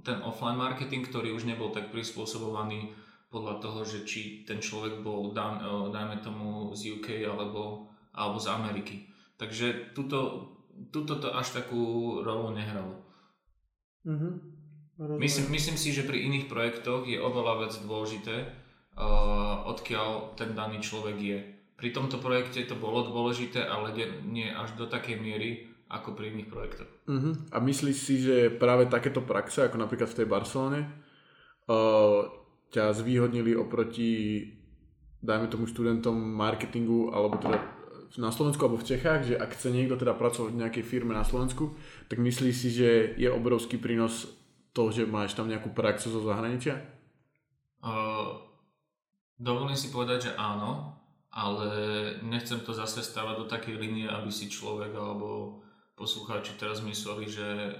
ten 0.07 0.23
offline 0.23 0.55
marketing, 0.55 1.03
ktorý 1.11 1.35
už 1.35 1.50
nebol 1.50 1.75
tak 1.75 1.91
prispôsobovaný 1.91 2.95
podľa 3.35 3.59
toho, 3.59 3.83
že 3.83 4.07
či 4.07 4.47
ten 4.47 4.62
človek 4.62 5.03
bol, 5.03 5.35
dajme 5.35 6.23
tomu, 6.23 6.71
z 6.79 7.03
UK 7.03 7.26
alebo, 7.26 7.91
alebo 8.14 8.38
z 8.38 8.47
Ameriky. 8.49 8.97
Takže 9.37 9.92
tuto, 9.92 10.49
tuto 10.94 11.18
to 11.18 11.35
až 11.35 11.59
takú 11.59 12.23
rolu 12.23 12.54
nehralo. 12.54 13.02
Mm-hmm. 14.06 14.33
Myslím, 15.18 15.59
myslím 15.59 15.75
si, 15.75 15.90
že 15.90 16.06
pri 16.06 16.23
iných 16.23 16.47
projektoch 16.47 17.02
je 17.02 17.18
oveľa 17.18 17.66
viac 17.66 17.75
dôležité, 17.83 18.37
uh, 18.94 19.66
odkiaľ 19.66 20.38
ten 20.38 20.54
daný 20.54 20.78
človek 20.78 21.16
je. 21.18 21.38
Pri 21.75 21.90
tomto 21.90 22.23
projekte 22.23 22.62
to 22.62 22.78
bolo 22.78 23.02
dôležité, 23.02 23.66
ale 23.66 23.90
nie 24.23 24.47
až 24.47 24.78
do 24.78 24.87
takej 24.87 25.18
miery, 25.18 25.66
ako 25.90 26.14
pri 26.14 26.30
iných 26.30 26.49
projektoch. 26.49 26.90
Uh-huh. 27.11 27.35
A 27.50 27.59
myslíš 27.59 27.99
si, 27.99 28.23
že 28.23 28.54
práve 28.54 28.87
takéto 28.87 29.26
praxe, 29.26 29.66
ako 29.66 29.83
napríklad 29.83 30.06
v 30.14 30.18
tej 30.23 30.26
Barcelone, 30.30 30.80
uh, 31.66 32.30
ťa 32.71 32.94
zvýhodnili 32.94 33.59
oproti, 33.59 34.47
dajme 35.26 35.50
tomu 35.50 35.66
študentom 35.66 36.14
marketingu, 36.14 37.11
alebo 37.11 37.42
teda 37.42 37.74
na 38.14 38.30
Slovensku 38.30 38.62
alebo 38.62 38.78
v 38.78 38.88
Čechách, 38.94 39.21
že 39.26 39.35
ak 39.35 39.59
chce 39.59 39.75
niekto 39.75 39.99
teda 39.99 40.14
pracovať 40.14 40.54
v 40.54 40.61
nejakej 40.62 40.85
firme 40.87 41.14
na 41.14 41.26
Slovensku, 41.26 41.75
tak 42.06 42.23
myslíš 42.23 42.54
si, 42.54 42.68
že 42.71 42.90
je 43.18 43.26
obrovský 43.26 43.78
prínos 43.78 44.30
to, 44.71 44.90
že 44.94 45.06
máš 45.06 45.35
tam 45.35 45.50
nejakú 45.50 45.75
praxu 45.75 46.11
zo 46.14 46.23
zahraničia? 46.23 46.78
Uh, 47.83 48.38
dovolím 49.38 49.75
si 49.75 49.90
povedať, 49.90 50.30
že 50.30 50.33
áno, 50.38 50.94
ale 51.35 51.68
nechcem 52.23 52.62
to 52.62 52.71
zase 52.71 53.02
stavať 53.02 53.35
do 53.42 53.47
takej 53.50 53.75
linie, 53.78 54.06
aby 54.06 54.30
si 54.30 54.47
človek 54.47 54.94
alebo 54.94 55.59
poslucháči 55.99 56.54
teraz 56.54 56.83
mysleli, 56.87 57.26
že 57.26 57.75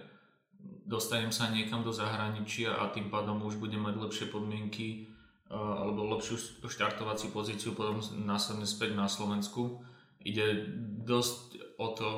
dostanem 0.87 1.31
sa 1.31 1.51
niekam 1.51 1.87
do 1.87 1.95
zahraničia 1.95 2.75
a 2.75 2.91
tým 2.91 3.11
pádom 3.11 3.43
už 3.47 3.63
budem 3.63 3.87
mať 3.87 3.95
lepšie 4.03 4.27
podmienky 4.31 5.07
alebo 5.55 6.11
lepšiu 6.19 6.67
štartovaciu 6.67 7.31
pozíciu 7.31 7.79
potom 7.79 8.03
následne 8.27 8.67
späť 8.67 8.99
na 8.99 9.07
Slovensku. 9.07 9.85
Ide 10.25 10.73
dosť 11.05 11.77
o 11.79 11.89
to, 11.93 12.11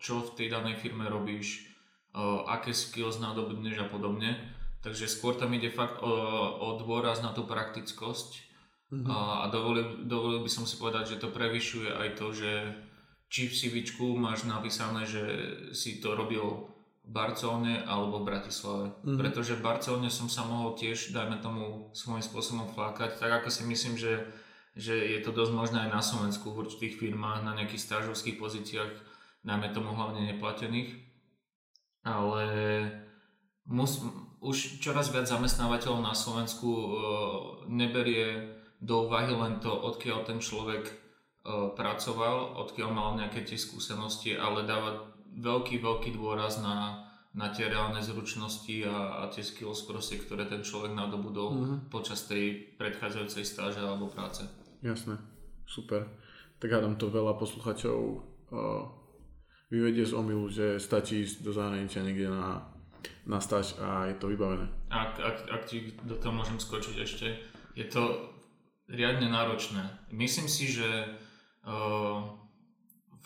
čo 0.00 0.24
v 0.26 0.34
tej 0.34 0.48
danej 0.50 0.80
firme 0.80 1.06
robíš, 1.06 1.70
aké 2.50 2.74
skills 2.74 3.22
nadobudneš 3.22 3.84
a 3.84 3.86
podobne. 3.86 4.36
Takže 4.80 5.12
skôr 5.12 5.36
tam 5.36 5.52
ide 5.52 5.68
fakt 5.68 6.00
o, 6.00 6.08
o 6.56 6.68
dôraz 6.80 7.20
na 7.20 7.36
tú 7.36 7.44
praktickosť 7.44 8.40
mm-hmm. 8.88 9.12
a 9.12 9.44
dovolil, 9.52 10.08
dovolil 10.08 10.40
by 10.40 10.48
som 10.48 10.64
si 10.64 10.80
povedať, 10.80 11.14
že 11.16 11.20
to 11.20 11.28
prevyšuje 11.28 11.92
aj 11.92 12.08
to, 12.16 12.32
že 12.32 12.52
či 13.28 13.46
v 13.46 13.54
CV 13.54 13.74
máš 14.16 14.48
napísané, 14.48 15.04
že 15.04 15.22
si 15.76 16.00
to 16.00 16.16
robil 16.16 16.72
v 17.04 17.10
Barcelone 17.12 17.84
alebo 17.84 18.24
v 18.24 18.32
Bratislave. 18.32 18.86
Mm-hmm. 18.90 19.18
Pretože 19.20 19.60
v 19.60 19.64
Barcelone 19.68 20.08
som 20.08 20.32
sa 20.32 20.48
mohol 20.48 20.72
tiež, 20.74 21.12
dajme 21.12 21.44
tomu, 21.44 21.92
svojím 21.92 22.24
spôsobom 22.24 22.72
flákať, 22.72 23.20
tak 23.20 23.44
ako 23.44 23.52
si 23.52 23.62
myslím, 23.68 24.00
že, 24.00 24.24
že 24.76 24.94
je 24.94 25.20
to 25.22 25.34
dosť 25.34 25.52
možné 25.52 25.78
aj 25.86 25.90
na 25.90 26.02
Slovensku 26.02 26.50
v 26.50 26.66
určitých 26.66 26.98
firmách, 26.98 27.42
na 27.42 27.54
nejakých 27.58 27.84
stážovských 27.84 28.36
pozíciách, 28.38 28.92
dajme 29.42 29.68
tomu 29.74 29.94
hlavne 29.94 30.30
neplatených. 30.30 30.94
Ale 32.06 32.44
mus, 33.68 34.00
už 34.40 34.80
čoraz 34.80 35.12
viac 35.12 35.28
zamestnávateľov 35.28 36.00
na 36.00 36.16
Slovensku 36.16 36.68
uh, 36.68 36.88
neberie 37.68 38.56
do 38.80 39.04
úvahy 39.04 39.36
len 39.36 39.60
to, 39.60 39.68
odkiaľ 39.68 40.24
ten 40.24 40.40
človek 40.40 41.00
pracoval, 41.50 42.60
odkiaľ 42.60 42.90
mal 42.92 43.08
nejaké 43.16 43.44
tie 43.44 43.56
skúsenosti, 43.56 44.36
ale 44.36 44.68
dáva 44.68 45.08
veľký, 45.32 45.80
veľký 45.80 46.10
dôraz 46.12 46.60
na, 46.60 47.08
na 47.32 47.48
tie 47.48 47.72
reálne 47.72 48.04
zručnosti 48.04 48.84
a, 48.84 49.24
a 49.24 49.32
tie 49.32 49.40
skills 49.40 49.88
proste, 49.88 50.20
ktoré 50.20 50.44
ten 50.44 50.60
človek 50.60 50.92
nadobudol 50.92 51.48
mm-hmm. 51.50 51.78
počas 51.88 52.28
tej 52.28 52.76
predchádzajúcej 52.76 53.44
stáže 53.46 53.80
alebo 53.80 54.12
práce. 54.12 54.44
Jasné, 54.80 55.20
super. 55.68 56.08
Tak 56.60 56.72
hádam 56.72 56.96
to 56.96 57.12
veľa 57.12 57.36
posluchačov 57.36 57.98
uh, 58.00 58.84
vyvedie 59.70 60.04
z 60.04 60.16
omilu, 60.16 60.48
že 60.48 60.80
stačí 60.80 61.24
ísť 61.24 61.44
do 61.44 61.52
zahraničia 61.52 62.04
niekde 62.04 62.28
na, 62.28 62.68
na 63.24 63.38
stáž 63.40 63.76
a 63.80 64.08
je 64.10 64.16
to 64.18 64.28
vybavené. 64.28 64.68
Ak, 64.90 65.16
ak, 65.20 65.36
ak 65.48 65.62
ti 65.64 65.94
do 66.04 66.16
toho 66.16 66.34
môžem 66.34 66.60
skočiť 66.60 66.96
ešte, 67.00 67.28
je 67.78 67.86
to 67.86 68.32
riadne 68.90 69.30
náročné. 69.30 70.10
Myslím 70.10 70.50
si, 70.50 70.66
že 70.66 70.88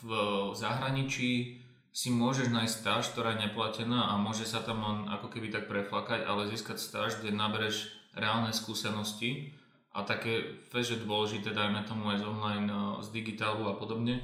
v 0.05 0.11
zahraničí 0.53 1.63
si 1.95 2.09
môžeš 2.11 2.51
nájsť 2.51 2.75
stáž, 2.75 3.03
ktorá 3.15 3.35
je 3.35 3.49
neplatená 3.49 4.13
a 4.13 4.21
môže 4.21 4.45
sa 4.45 4.61
tam 4.61 4.83
len 4.83 4.99
ako 5.09 5.31
keby 5.31 5.49
tak 5.49 5.71
preflakať, 5.71 6.27
ale 6.27 6.51
získať 6.51 6.77
stáž, 6.77 7.23
kde 7.23 7.33
nabereš 7.33 7.89
reálne 8.13 8.51
skúsenosti 8.51 9.55
a 9.95 10.03
také 10.03 10.59
fakt, 10.67 10.91
že 10.91 10.99
dôležité, 10.99 11.55
dajme 11.55 11.87
tomu 11.87 12.11
aj 12.11 12.19
z 12.21 12.25
online, 12.27 12.67
z 12.99 13.09
digitálu 13.15 13.71
a 13.71 13.79
podobne, 13.79 14.19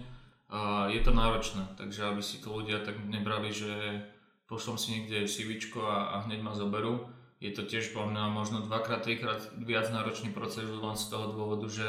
je 0.91 1.01
to 1.07 1.15
náročné, 1.15 1.63
takže 1.79 2.11
aby 2.11 2.19
si 2.19 2.43
to 2.43 2.51
ľudia 2.51 2.83
tak 2.83 2.99
nebrali, 3.07 3.55
že 3.55 4.03
pošlom 4.51 4.75
si 4.75 4.99
niekde 4.99 5.31
CV 5.31 5.63
a, 5.79 6.19
a 6.19 6.27
hneď 6.27 6.43
ma 6.43 6.59
zoberú. 6.59 7.07
Je 7.39 7.55
to 7.55 7.63
tiež 7.63 7.95
po 7.95 8.03
mňa 8.03 8.35
možno 8.35 8.67
dvakrát, 8.67 9.07
trikrát 9.07 9.41
viac 9.57 9.89
náročný 9.95 10.35
proces 10.35 10.67
len 10.67 10.99
z 10.99 11.07
toho 11.07 11.33
dôvodu, 11.33 11.71
že 11.71 11.87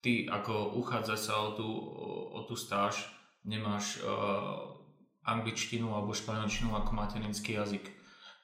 ty 0.00 0.24
ako 0.26 0.80
uchádza 0.80 1.14
sa 1.20 1.44
o 1.44 1.54
tú, 1.54 1.68
o 2.32 2.40
tú 2.48 2.56
stáž 2.56 3.04
nemáš 3.44 4.00
uh, 4.00 4.74
angličtinu 5.28 5.92
alebo 5.92 6.16
španielčinu 6.16 6.72
ako 6.74 6.90
materinský 6.96 7.54
jazyk. 7.60 7.84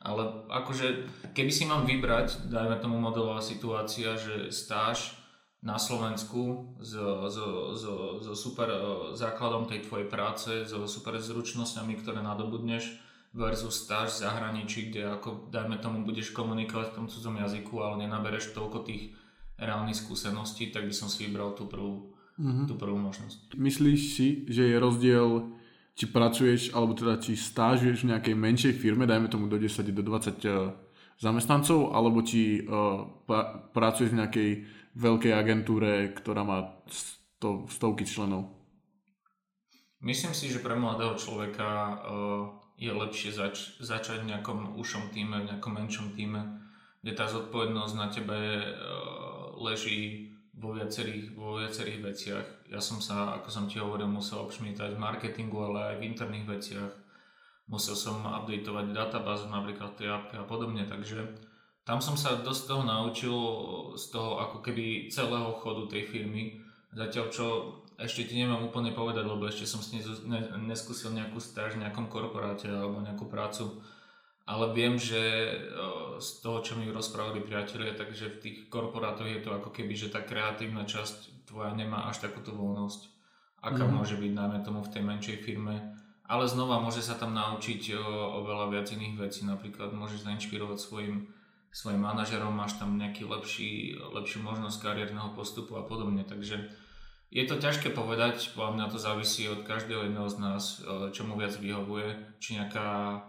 Ale 0.01 0.49
akože, 0.49 1.05
keby 1.37 1.53
si 1.53 1.69
mám 1.69 1.85
vybrať, 1.85 2.49
dajme 2.49 2.81
tomu 2.81 2.97
modelová 2.97 3.45
situácia, 3.45 4.17
že 4.17 4.49
stáž 4.49 5.21
na 5.61 5.77
Slovensku 5.77 6.73
so, 6.81 7.29
so, 7.29 7.77
so, 7.77 7.93
so 8.25 8.33
super 8.33 8.69
uh, 8.73 8.81
základom 9.13 9.69
tej 9.69 9.85
tvojej 9.85 10.09
práce, 10.09 10.65
so 10.65 10.89
super 10.89 11.21
zručnosťami, 11.21 12.01
ktoré 12.01 12.25
nadobudneš 12.25 12.97
versus 13.37 13.85
stáž 13.85 14.17
v 14.17 14.21
zahraničí, 14.25 14.89
kde 14.89 15.21
ako, 15.21 15.53
dajme 15.53 15.77
tomu, 15.79 16.03
budeš 16.03 16.33
komunikovať 16.33 16.91
v 16.91 16.97
tom 16.97 17.07
cudzom 17.07 17.37
jazyku, 17.37 17.77
ale 17.79 18.09
nenabereš 18.09 18.57
toľko 18.57 18.89
tých 18.89 19.15
reálnych 19.61 20.01
skúseností, 20.01 20.73
tak 20.73 20.89
by 20.89 20.95
som 20.97 21.13
si 21.13 21.29
vybral 21.29 21.53
tú 21.53 21.69
prvú, 21.69 22.17
mm-hmm. 22.41 22.67
tú 22.67 22.75
prvú 22.81 22.97
možnosť. 22.97 23.55
Myslíš 23.55 24.01
si, 24.17 24.29
že 24.49 24.65
je 24.65 24.77
rozdiel, 24.81 25.60
či 26.01 26.09
pracuješ, 26.09 26.73
alebo 26.73 26.97
teda 26.97 27.21
či 27.21 27.37
stážuješ 27.37 28.09
v 28.09 28.17
nejakej 28.17 28.33
menšej 28.33 28.73
firme, 28.81 29.05
dajme 29.05 29.29
tomu 29.29 29.53
do 29.53 29.61
10 29.61 29.85
do 29.93 30.01
20 30.01 30.41
uh, 30.49 30.73
zamestnancov, 31.21 31.93
alebo 31.93 32.25
či 32.25 32.65
uh, 32.65 33.05
pra, 33.29 33.69
pracuješ 33.69 34.17
v 34.17 34.21
nejakej 34.25 34.51
veľkej 34.97 35.33
agentúre, 35.37 36.17
ktorá 36.17 36.41
má 36.41 36.81
sto, 36.89 37.69
stovky 37.69 38.09
členov? 38.09 38.49
Myslím 40.01 40.33
si, 40.33 40.49
že 40.49 40.65
pre 40.65 40.73
mladého 40.73 41.21
človeka 41.21 41.69
uh, 41.69 42.49
je 42.81 42.89
lepšie 42.89 43.37
zač- 43.37 43.77
začať 43.77 44.25
v 44.25 44.33
nejakom 44.33 44.81
ušom 44.81 45.13
týme, 45.13 45.45
v 45.45 45.53
nejakom 45.53 45.77
menšom 45.77 46.17
týme, 46.17 46.65
kde 47.05 47.13
tá 47.13 47.29
zodpovednosť 47.29 47.95
na 48.01 48.09
tebe 48.09 48.41
uh, 48.41 49.53
leží 49.61 50.30
vo 50.61 50.77
viacerých, 50.77 51.33
vo 51.33 51.57
viacerých 51.57 52.01
veciach. 52.05 52.47
Ja 52.69 52.79
som 52.85 53.01
sa, 53.01 53.41
ako 53.41 53.49
som 53.49 53.65
ti 53.65 53.81
hovoril, 53.81 54.07
musel 54.07 54.45
obšmietať 54.45 54.93
v 54.95 55.03
marketingu, 55.03 55.57
ale 55.57 55.79
aj 55.91 55.95
v 55.99 56.07
interných 56.13 56.47
veciach. 56.47 56.93
Musel 57.73 57.97
som 57.97 58.21
updateovať 58.21 58.93
databázu 58.93 59.49
napríklad 59.49 59.97
tej 59.97 60.13
apke 60.13 60.37
a 60.37 60.45
podobne, 60.45 60.85
takže 60.85 61.25
tam 61.89 62.05
som 62.05 62.15
sa 62.15 62.39
dosť 62.45 62.63
toho 62.69 62.83
naučil 62.85 63.37
z 63.97 64.05
toho 64.13 64.39
ako 64.45 64.61
keby 64.61 65.09
celého 65.09 65.49
chodu 65.59 65.89
tej 65.89 66.07
firmy. 66.07 66.61
Zatiaľ 66.93 67.27
čo 67.33 67.47
ešte 67.97 68.29
ti 68.29 68.37
neviem 68.37 68.61
úplne 68.61 68.93
povedať, 68.93 69.25
lebo 69.25 69.45
ešte 69.49 69.65
som 69.65 69.81
si 69.81 70.01
neskúsil 70.67 71.13
nejakú 71.13 71.41
stáž 71.41 71.77
v 71.77 71.87
nejakom 71.87 72.09
korporáte 72.13 72.69
alebo 72.69 73.01
nejakú 73.01 73.29
prácu 73.29 73.81
ale 74.51 74.75
viem, 74.75 74.99
že 74.99 75.23
z 76.19 76.29
toho, 76.43 76.59
čo 76.59 76.75
mi 76.75 76.91
rozprávali 76.91 77.39
priatelia, 77.39 77.95
takže 77.95 78.35
v 78.35 78.41
tých 78.43 78.59
korporátoch 78.67 79.31
je 79.31 79.39
to 79.47 79.55
ako 79.55 79.71
keby, 79.71 79.95
že 79.95 80.11
tá 80.11 80.27
kreatívna 80.27 80.83
časť 80.83 81.47
tvoja 81.47 81.71
nemá 81.71 82.11
až 82.11 82.27
takúto 82.27 82.51
voľnosť, 82.59 83.01
aká 83.63 83.87
mm. 83.87 83.93
môže 83.95 84.19
byť, 84.19 84.33
najmä 84.35 84.59
tomu 84.67 84.83
v 84.83 84.91
tej 84.91 85.03
menšej 85.07 85.39
firme. 85.47 85.95
Ale 86.27 86.51
znova 86.51 86.83
môže 86.83 87.03
sa 87.03 87.15
tam 87.15 87.31
naučiť 87.35 87.95
o, 87.95 88.43
veľa 88.43 88.75
viac 88.75 88.91
iných 88.91 89.19
vecí, 89.19 89.47
napríklad 89.47 89.95
môžeš 89.95 90.27
zainšpirovať 90.27 90.79
svojim, 90.83 91.31
svojim 91.71 92.03
manažerom, 92.03 92.51
máš 92.51 92.75
tam 92.79 92.99
nejaký 92.99 93.31
lepší, 93.31 93.99
lepšiu 93.99 94.43
možnosť 94.43 94.83
kariérneho 94.83 95.31
postupu 95.35 95.79
a 95.79 95.87
podobne, 95.87 96.27
takže 96.27 96.71
je 97.31 97.45
to 97.47 97.63
ťažké 97.63 97.95
povedať, 97.95 98.51
podľa 98.59 98.75
mňa 98.75 98.87
to 98.91 98.99
závisí 98.99 99.47
od 99.47 99.63
každého 99.63 100.11
jedného 100.11 100.27
z 100.27 100.37
nás, 100.43 100.63
čo 101.15 101.23
mu 101.23 101.39
viac 101.39 101.55
vyhovuje, 101.55 102.39
či 102.43 102.59
nejaká 102.59 103.23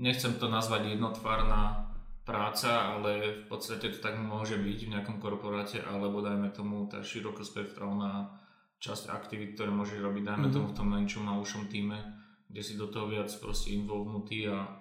nechcem 0.00 0.32
to 0.40 0.48
nazvať 0.48 0.96
jednotvárna 0.96 1.92
práca, 2.24 2.96
ale 2.96 3.44
v 3.44 3.46
podstate 3.52 3.92
to 3.92 3.98
tak 4.00 4.16
môže 4.16 4.56
byť 4.56 4.78
v 4.86 4.92
nejakom 4.96 5.16
korporáte, 5.20 5.84
alebo 5.84 6.24
dajme 6.24 6.48
tomu 6.50 6.88
tá 6.88 7.04
širokospektrálna 7.04 8.32
časť 8.80 9.12
aktivít, 9.12 9.60
ktoré 9.60 9.68
môže 9.68 10.00
robiť, 10.00 10.24
dajme 10.24 10.48
mm-hmm. 10.48 10.56
tomu 10.56 10.66
v 10.72 10.76
tom 10.76 10.88
menšom 10.88 11.24
a 11.28 11.36
ušom 11.36 11.68
týme, 11.68 12.00
kde 12.48 12.62
si 12.64 12.80
do 12.80 12.88
toho 12.88 13.12
viac 13.12 13.28
proste 13.36 13.76
involvnutý 13.76 14.48
a 14.48 14.80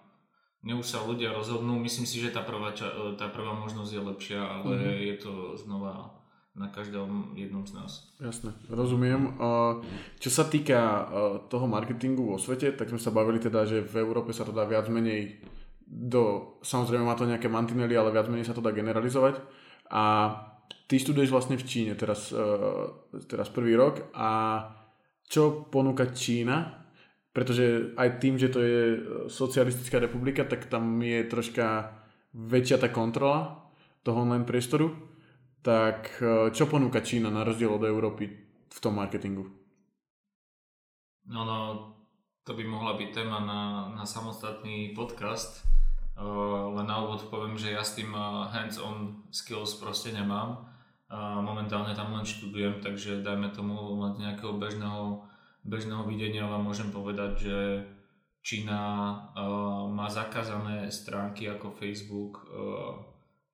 nech 0.63 0.79
sa 0.83 1.03
ľudia 1.03 1.31
rozhodnú. 1.31 1.79
Myslím 1.79 2.07
si, 2.07 2.19
že 2.19 2.35
tá 2.35 2.43
prvá, 2.43 2.75
tá 3.15 3.27
prvá 3.31 3.55
možnosť 3.55 3.91
je 3.91 4.01
lepšia, 4.03 4.39
ale 4.39 4.71
mm-hmm. 4.75 4.99
je 5.03 5.15
to 5.19 5.33
znova 5.59 6.18
na 6.57 6.67
každom 6.67 7.33
jednom 7.37 7.63
z 7.63 7.77
nás. 7.77 8.09
Jasné, 8.19 8.51
rozumiem. 8.67 9.37
Čo 10.19 10.29
sa 10.29 10.45
týka 10.49 11.07
toho 11.47 11.65
marketingu 11.69 12.25
vo 12.25 12.37
svete, 12.41 12.73
tak 12.75 12.89
sme 12.89 12.99
sa 12.99 13.13
bavili 13.13 13.39
teda, 13.39 13.63
že 13.63 13.85
v 13.85 13.95
Európe 14.01 14.35
sa 14.35 14.43
to 14.43 14.51
dá 14.51 14.65
viac 14.65 14.89
menej 14.91 15.39
do, 15.89 16.55
samozrejme 16.61 17.05
má 17.05 17.17
to 17.17 17.29
nejaké 17.29 17.49
mantinely, 17.49 17.97
ale 17.97 18.13
viac 18.13 18.27
menej 18.29 18.45
sa 18.45 18.53
to 18.57 18.61
dá 18.61 18.75
generalizovať. 18.75 19.41
A 19.89 20.35
ty 20.85 20.99
študuješ 20.99 21.33
vlastne 21.33 21.57
v 21.57 21.65
Číne 21.65 21.93
teraz, 21.97 22.29
teraz 23.25 23.47
prvý 23.49 23.73
rok 23.77 24.13
a 24.13 24.29
čo 25.29 25.69
ponúka 25.69 26.09
Čína 26.09 26.79
pretože 27.29 27.93
aj 27.93 28.09
tým, 28.19 28.35
že 28.41 28.49
to 28.49 28.59
je 28.59 28.79
socialistická 29.29 30.01
republika, 30.01 30.43
tak 30.43 30.65
tam 30.65 30.97
je 30.99 31.23
troška 31.29 31.93
väčšia 32.33 32.81
tá 32.81 32.89
kontrola 32.89 33.69
toho 34.01 34.25
online 34.25 34.43
priestoru. 34.43 34.91
Tak 35.59 36.23
e, 36.23 36.55
čo 36.55 36.71
ponúka 36.71 37.03
Čína 37.03 37.27
na 37.27 37.43
rozdiel 37.43 37.75
od 37.75 37.83
Európy 37.83 38.25
v 38.69 38.79
tom 38.79 38.95
marketingu? 38.95 39.43
No, 41.29 41.45
no, 41.45 41.57
to 42.47 42.57
by 42.57 42.63
mohla 42.65 42.97
byť 42.97 43.09
téma 43.13 43.43
na, 43.45 43.61
na 43.93 44.05
samostatný 44.07 44.97
podcast. 44.97 45.61
Uh, 46.19 46.75
len 46.75 46.83
na 46.89 46.99
úvod 46.99 47.31
poviem, 47.31 47.55
že 47.55 47.71
ja 47.71 47.79
s 47.79 47.95
tým 47.95 48.11
uh, 48.11 48.49
hands-on 48.51 49.23
skills 49.31 49.77
proste 49.79 50.11
nemám. 50.11 50.67
Uh, 51.07 51.39
momentálne 51.39 51.95
tam 51.95 52.11
len 52.11 52.27
študujem, 52.27 52.83
takže 52.83 53.23
dajme 53.23 53.53
tomu 53.55 54.03
len 54.03 54.19
nejakého 54.19 54.57
bežného 54.57 55.23
bežného 55.63 56.03
videnia 56.07 56.47
vám 56.47 56.65
môžem 56.65 56.89
povedať, 56.89 57.31
že 57.45 57.57
Čína 58.39 58.79
má 59.91 60.07
zakázané 60.07 60.87
stránky 60.87 61.51
ako 61.51 61.75
Facebook, 61.75 62.47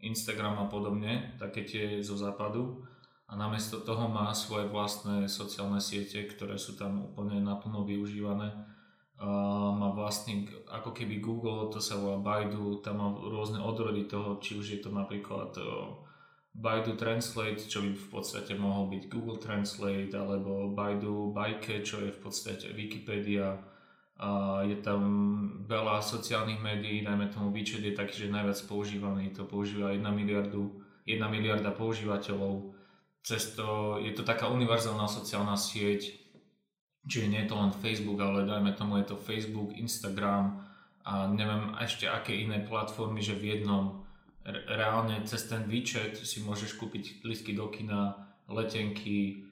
Instagram 0.05 0.61
a 0.61 0.65
podobne, 0.69 1.33
také 1.41 1.65
tie 1.65 1.99
zo 2.05 2.13
západu 2.13 2.85
a 3.25 3.33
namiesto 3.33 3.81
toho 3.81 4.05
má 4.05 4.29
svoje 4.37 4.69
vlastné 4.69 5.25
sociálne 5.25 5.81
siete, 5.81 6.21
ktoré 6.29 6.61
sú 6.61 6.77
tam 6.77 7.09
úplne 7.09 7.41
naplno 7.41 7.81
využívané. 7.81 8.53
Uh, 9.15 9.71
má 9.71 9.95
vlastný, 9.95 10.45
ako 10.67 10.91
keby 10.91 11.23
Google, 11.23 11.71
to 11.71 11.79
sa 11.79 11.95
volá 11.95 12.19
Baidu, 12.19 12.83
tam 12.83 12.99
má 12.99 13.07
rôzne 13.15 13.63
odrody 13.63 14.05
toho, 14.05 14.37
či 14.43 14.59
už 14.59 14.65
je 14.75 14.79
to 14.83 14.91
napríklad 14.91 15.55
uh, 15.55 15.95
Baidu 16.55 16.95
Translate, 16.95 17.63
čo 17.63 17.81
by 17.81 17.91
v 17.95 18.07
podstate 18.11 18.53
mohol 18.59 18.91
byť 18.91 19.03
Google 19.11 19.39
Translate, 19.39 20.11
alebo 20.15 20.71
Baidu 20.71 21.31
Baike, 21.35 21.83
čo 21.83 21.99
je 22.03 22.11
v 22.11 22.19
podstate 22.19 22.71
Wikipedia. 22.71 23.59
Je 24.63 24.77
tam 24.79 25.01
veľa 25.67 25.99
sociálnych 25.99 26.63
médií, 26.63 27.03
najmä 27.03 27.27
tomu 27.27 27.51
WeChat 27.51 27.83
je 27.83 27.91
taký, 27.91 28.15
že 28.25 28.31
najviac 28.31 28.55
používaný, 28.63 29.35
to 29.35 29.43
používa 29.43 29.91
1 29.91 29.99
miliardu, 30.07 30.71
1 31.03 31.19
miliarda 31.27 31.75
používateľov. 31.75 32.71
Cesto 33.25 33.99
je 33.99 34.15
to 34.15 34.23
taká 34.23 34.47
univerzálna 34.47 35.11
sociálna 35.11 35.59
sieť, 35.59 36.15
čiže 37.03 37.27
nie 37.27 37.43
je 37.43 37.49
to 37.51 37.59
len 37.59 37.75
Facebook, 37.75 38.21
ale 38.23 38.47
dajme 38.47 38.71
tomu 38.77 39.03
je 39.03 39.11
to 39.11 39.19
Facebook, 39.19 39.75
Instagram 39.75 40.63
a 41.03 41.27
neviem 41.27 41.75
ešte 41.83 42.07
aké 42.07 42.39
iné 42.39 42.63
platformy, 42.63 43.19
že 43.19 43.35
v 43.35 43.59
jednom 43.59 44.05
reálne 44.47 45.25
cez 45.25 45.49
ten 45.49 45.67
výčet 45.67 46.21
si 46.21 46.39
môžeš 46.45 46.77
kúpiť 46.77 47.25
listky 47.25 47.51
do 47.51 47.67
kina, 47.67 48.15
letenky, 48.47 49.43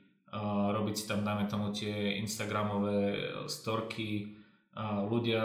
robiť 0.72 0.96
si 0.96 1.05
tam, 1.10 1.25
dáme 1.25 1.50
tomu 1.50 1.74
tie 1.74 2.17
Instagramové 2.22 3.17
storky, 3.50 4.39
ľudia 4.82 5.44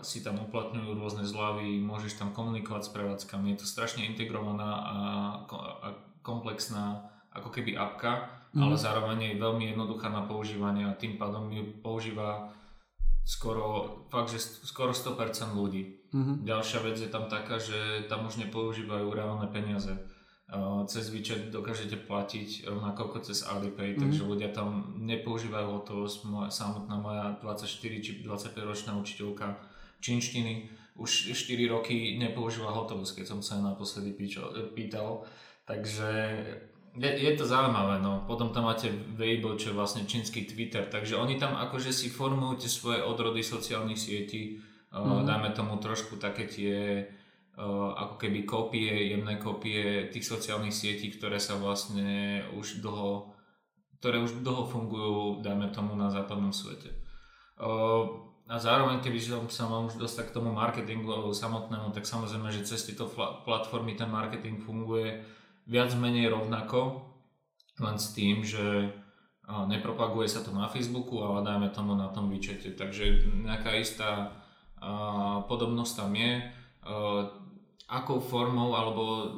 si 0.00 0.24
tam 0.24 0.40
uplatňujú 0.40 0.96
rôzne 0.96 1.24
zľavy, 1.28 1.84
môžeš 1.84 2.16
tam 2.16 2.32
komunikovať 2.32 2.88
s 2.88 2.90
prevádzkami, 2.96 3.52
je 3.52 3.60
to 3.60 3.66
strašne 3.68 4.08
integrovaná 4.08 4.70
a, 4.72 4.96
a 5.84 5.88
komplexná 6.24 7.04
ako 7.30 7.52
keby 7.52 7.76
apka, 7.76 8.32
mm. 8.56 8.60
ale 8.64 8.74
zároveň 8.80 9.18
je 9.36 9.42
veľmi 9.42 9.64
jednoduchá 9.76 10.08
na 10.08 10.24
používanie 10.24 10.88
a 10.88 10.96
tým 10.96 11.20
pádom 11.20 11.52
ju 11.52 11.76
používa 11.84 12.56
skoro, 13.22 14.00
fakt, 14.08 14.32
že 14.32 14.40
skoro 14.40 14.96
100% 14.96 15.52
ľudí. 15.52 16.00
Mm-hmm. 16.10 16.36
Ďalšia 16.42 16.78
vec 16.82 16.96
je 16.98 17.10
tam 17.12 17.30
taká, 17.30 17.62
že 17.62 18.08
tam 18.10 18.26
už 18.26 18.42
nepoužívajú 18.42 19.06
reálne 19.14 19.46
peniaze. 19.52 19.94
Uh, 20.50 20.82
cez 20.90 21.06
výčet 21.14 21.54
dokážete 21.54 21.94
platiť 21.94 22.66
rovnako 22.66 23.00
ako 23.06 23.18
cez 23.30 23.46
Alipay, 23.46 23.94
mm-hmm. 23.94 24.02
takže 24.02 24.22
ľudia 24.26 24.50
tam 24.50 24.98
nepoužívajú 24.98 25.78
hotovosť. 25.78 26.18
Moja, 26.26 26.50
samotná 26.50 26.98
moja 26.98 27.38
24 27.38 27.70
či 28.02 28.26
25 28.26 28.58
ročná 28.66 28.98
učiteľka 28.98 29.62
čínštiny 30.02 30.80
už 31.00 31.32
4 31.32 31.72
roky 31.72 32.20
nepoužíva 32.20 32.68
hotovosť, 32.76 33.22
keď 33.22 33.26
som 33.26 33.40
sa 33.40 33.56
naposledy 33.62 34.12
pýtal. 34.76 35.24
Takže 35.64 36.10
je, 36.98 37.10
je 37.10 37.32
to 37.38 37.44
zaujímavé, 37.48 38.02
no. 38.04 38.26
Potom 38.28 38.52
tam 38.52 38.68
máte 38.68 38.92
Weibo, 39.16 39.56
čo 39.56 39.72
je 39.72 39.78
vlastne 39.78 40.04
čínsky 40.04 40.44
Twitter, 40.44 40.84
takže 40.84 41.16
oni 41.16 41.40
tam 41.40 41.56
akože 41.56 41.94
si 41.94 42.12
formujú 42.12 42.60
tie 42.60 42.70
svoje 42.70 43.00
odrody 43.00 43.40
sociálnych 43.40 43.96
sietí, 43.96 44.60
mm-hmm. 44.92 45.24
dáme 45.24 45.54
tomu 45.56 45.80
trošku 45.80 46.20
také 46.20 46.44
tie 46.44 47.06
ako 47.96 48.14
keby 48.20 48.46
kopie, 48.46 49.14
jemné 49.14 49.40
kopie 49.40 50.10
tých 50.12 50.26
sociálnych 50.26 50.74
sietí, 50.74 51.10
ktoré 51.10 51.40
sa 51.40 51.58
vlastne 51.58 52.44
už 52.54 52.84
dlho, 52.84 53.34
ktoré 53.98 54.22
už 54.22 54.40
dlho 54.44 54.64
fungujú, 54.68 55.44
dáme 55.44 55.68
tomu 55.72 55.98
na 55.98 56.08
západnom 56.08 56.52
svete. 56.54 56.94
Uh, 57.60 58.30
a 58.50 58.58
zároveň, 58.58 58.98
keby 58.98 59.22
som 59.22 59.46
sa 59.46 59.70
mal 59.70 59.86
už 59.86 59.94
dostať 59.94 60.34
k 60.34 60.34
tomu 60.42 60.50
marketingu 60.50 61.30
samotnému, 61.30 61.94
tak 61.94 62.02
samozrejme, 62.02 62.50
že 62.50 62.66
cez 62.66 62.82
tieto 62.82 63.06
platformy 63.46 63.94
ten 63.94 64.10
marketing 64.10 64.58
funguje 64.58 65.22
viac 65.70 65.94
menej 65.94 66.34
rovnako, 66.34 67.06
len 67.78 67.94
s 67.94 68.10
tým, 68.10 68.42
že 68.42 68.90
nepropaguje 69.46 70.26
sa 70.26 70.42
to 70.42 70.50
na 70.50 70.66
Facebooku, 70.66 71.22
ale 71.22 71.46
dajme 71.46 71.70
tomu 71.70 71.94
na 71.94 72.10
tom 72.10 72.26
výčete. 72.26 72.74
Takže 72.74 73.30
nejaká 73.46 73.78
istá 73.78 74.34
podobnosť 75.46 75.92
tam 75.94 76.10
je. 76.18 76.32
Akou 77.90 78.22
formou, 78.22 78.72
alebo 78.78 79.34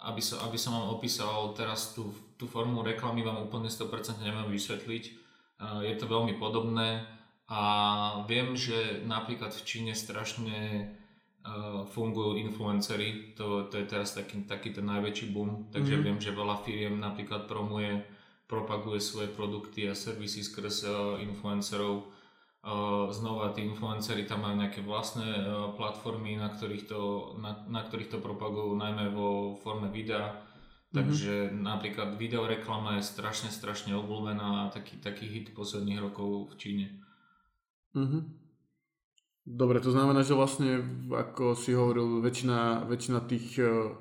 aby 0.00 0.22
som, 0.24 0.40
aby 0.48 0.56
som 0.56 0.72
vám 0.72 0.96
opísal 0.96 1.52
teraz 1.52 1.92
tú, 1.92 2.08
tú 2.40 2.48
formu 2.48 2.80
reklamy, 2.80 3.20
vám 3.20 3.44
úplne 3.44 3.68
100% 3.68 4.24
neviem 4.24 4.48
vysvetliť. 4.48 5.04
Je 5.84 5.94
to 5.96 6.04
veľmi 6.08 6.36
podobné 6.40 7.04
a 7.46 7.62
viem, 8.26 8.58
že 8.58 9.06
napríklad 9.06 9.54
v 9.54 9.62
Číne 9.62 9.92
strašne 9.94 10.90
uh, 11.46 11.86
fungujú 11.86 12.34
influencery, 12.42 13.38
to, 13.38 13.70
to 13.70 13.78
je 13.78 13.86
teraz 13.86 14.18
taký, 14.18 14.42
taký 14.50 14.74
ten 14.74 14.82
najväčší 14.82 15.30
boom, 15.30 15.70
takže 15.70 15.94
mm-hmm. 15.94 16.06
viem, 16.10 16.18
že 16.18 16.34
veľa 16.34 16.56
firiem 16.66 16.98
napríklad 16.98 17.46
promuje, 17.46 18.02
propaguje 18.50 18.98
svoje 18.98 19.30
produkty 19.30 19.86
a 19.86 19.94
servisy 19.94 20.42
skrz 20.42 20.90
uh, 20.90 21.22
influencerov. 21.22 22.10
Uh, 22.66 23.06
znova 23.14 23.54
tí 23.54 23.62
influencery 23.62 24.26
tam 24.26 24.42
majú 24.42 24.58
nejaké 24.58 24.82
vlastné 24.82 25.22
uh, 25.22 25.70
platformy, 25.78 26.34
na 26.34 26.50
ktorých, 26.50 26.90
to, 26.90 27.00
na, 27.38 27.62
na 27.70 27.86
ktorých 27.86 28.10
to 28.10 28.18
propagujú 28.18 28.74
najmä 28.74 29.14
vo 29.14 29.54
forme 29.62 29.86
videa. 29.94 30.34
Mhm. 30.90 30.98
Takže 30.98 31.34
mm-hmm. 31.46 31.62
napríklad 31.62 32.08
videoreklama 32.18 32.98
je 32.98 33.06
strašne, 33.06 33.54
strašne 33.54 33.94
obľúbená 33.94 34.66
a 34.66 34.70
taký, 34.74 34.98
taký 34.98 35.30
hit 35.30 35.54
posledných 35.54 36.02
rokov 36.02 36.50
v 36.50 36.54
Číne. 36.58 36.86
Mm-hmm. 37.94 38.22
Dobre, 39.46 39.78
to 39.78 39.94
znamená, 39.94 40.26
že 40.26 40.34
vlastne, 40.34 40.82
ako 41.06 41.54
si 41.54 41.70
hovoril, 41.70 42.18
väčšina, 42.18 42.82
väčšina 42.90 43.18
tých 43.30 43.62
uh, 43.62 43.94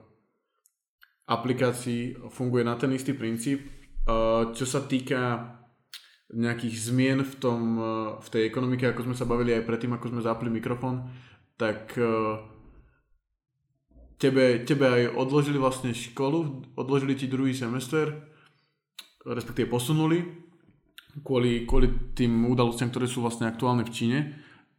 aplikácií 1.30 2.18
funguje 2.34 2.66
na 2.66 2.78
ten 2.78 2.94
istý 2.94 3.14
princíp. 3.14 3.62
Čo 4.54 4.66
sa 4.70 4.86
týka 4.86 5.55
nejakých 6.36 6.76
zmien 6.92 7.20
v, 7.24 7.34
tom, 7.40 7.62
uh, 7.80 7.88
v 8.20 8.28
tej 8.28 8.44
ekonomike, 8.52 8.84
ako 8.84 9.08
sme 9.08 9.16
sa 9.16 9.24
bavili 9.24 9.56
aj 9.56 9.64
predtým, 9.64 9.96
ako 9.96 10.12
sme 10.12 10.22
zapli 10.22 10.52
mikrofón, 10.52 11.08
tak 11.56 11.96
uh, 11.96 12.44
tebe, 14.20 14.68
tebe 14.68 14.86
aj 14.86 15.04
odložili 15.16 15.56
vlastne 15.56 15.96
školu, 15.96 16.68
odložili 16.76 17.16
ti 17.16 17.32
druhý 17.32 17.56
semester, 17.56 18.12
respektíve 19.24 19.72
posunuli 19.72 20.22
kvôli, 21.24 21.64
kvôli 21.64 22.12
tým 22.12 22.52
udalostiam, 22.52 22.92
ktoré 22.92 23.08
sú 23.08 23.24
vlastne 23.24 23.48
aktuálne 23.48 23.88
v 23.88 23.96
Číne 23.96 24.20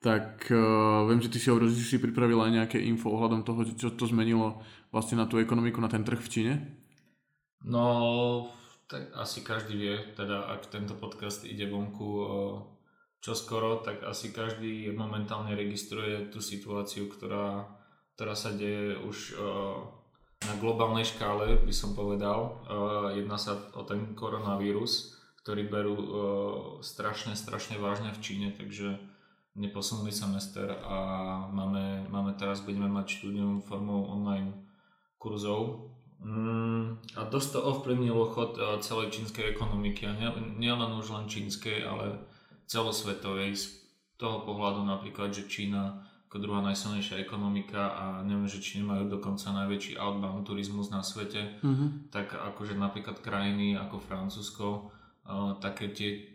tak 0.07 0.47
uh, 0.55 1.03
viem, 1.09 1.19
že 1.19 1.33
ty 1.33 1.43
si 1.43 1.51
hovoril, 1.51 1.73
že 1.73 1.83
si 1.83 1.99
pripravil 1.99 2.39
aj 2.39 2.53
nejaké 2.53 2.79
info 2.79 3.11
ohľadom 3.11 3.43
toho, 3.43 3.67
čo 3.75 3.91
to 3.97 4.07
zmenilo 4.07 4.63
vlastne 4.95 5.19
na 5.19 5.27
tú 5.27 5.43
ekonomiku, 5.43 5.83
na 5.83 5.91
ten 5.91 6.07
trh 6.07 6.21
v 6.21 6.31
Číne? 6.31 6.53
No, 7.67 8.47
tak 8.87 9.11
asi 9.19 9.43
každý 9.43 9.75
vie, 9.75 9.95
teda 10.15 10.51
ak 10.55 10.71
tento 10.71 10.95
podcast 10.95 11.43
ide 11.43 11.67
vonku 11.67 12.09
čo 13.21 13.35
skoro, 13.35 13.83
tak 13.83 14.07
asi 14.07 14.31
každý 14.31 14.95
momentálne 14.95 15.59
registruje 15.59 16.31
tú 16.31 16.39
situáciu, 16.39 17.11
ktorá 17.11 17.67
ktorá 18.17 18.33
sa 18.33 18.49
deje 18.49 18.97
už 19.05 19.37
na 20.49 20.55
globálnej 20.57 21.05
škále, 21.05 21.61
by 21.61 21.75
som 21.77 21.93
povedal. 21.93 22.65
Jedná 23.13 23.37
sa 23.37 23.61
o 23.77 23.85
ten 23.85 24.17
koronavírus, 24.17 25.13
ktorý 25.45 25.69
berú 25.69 25.97
strašne, 26.81 27.37
strašne 27.37 27.77
vážne 27.77 28.17
v 28.17 28.23
Číne, 28.25 28.49
takže 28.57 28.97
neposunuli 29.53 30.13
semester 30.13 30.81
a 30.81 30.97
máme, 31.53 32.09
máme 32.09 32.33
teraz, 32.41 32.65
budeme 32.65 32.89
mať 32.89 33.21
štúdium 33.21 33.61
formou 33.61 34.09
online 34.09 34.65
kurzov. 35.21 35.93
Mm, 36.17 36.97
a 37.15 37.21
dosť 37.29 37.49
to 37.57 37.61
ovplyvnilo 37.61 38.33
chod 38.33 38.57
celej 38.81 39.13
čínskej 39.13 39.53
ekonomiky 39.53 40.09
a 40.09 40.17
nielen 40.17 40.57
nie 40.57 40.73
už 40.73 41.13
len 41.13 41.29
čínskej, 41.29 41.85
ale 41.85 42.19
celosvetovej 42.67 43.53
z 43.55 43.65
toho 44.17 44.43
pohľadu 44.43 44.83
napríklad, 44.83 45.31
že 45.31 45.47
Čína 45.47 46.03
ako 46.27 46.43
druhá 46.43 46.61
najsilnejšia 46.67 47.23
ekonomika 47.23 47.95
a 47.95 48.05
neviem, 48.27 48.51
že 48.51 48.59
či 48.59 48.83
nemajú 48.83 49.07
dokonca 49.07 49.57
najväčší 49.57 49.95
outbound 49.95 50.43
turizmus 50.43 50.91
na 50.91 51.01
svete, 51.01 51.63
mm-hmm. 51.63 52.11
tak 52.11 52.35
akože 52.35 52.75
napríklad 52.75 53.23
krajiny 53.23 53.79
ako 53.79 54.03
Francúzsko, 54.03 54.67
uh, 55.25 55.55
také 55.63 55.95
tie 55.95 56.27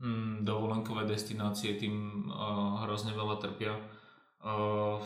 mm, 0.00 0.42
dovolenkové 0.42 1.04
destinácie 1.04 1.76
tým 1.76 2.26
uh, 2.32 2.80
hrozne 2.88 3.12
veľa 3.12 3.36
trpia. 3.44 3.76
Uh, 4.40 5.04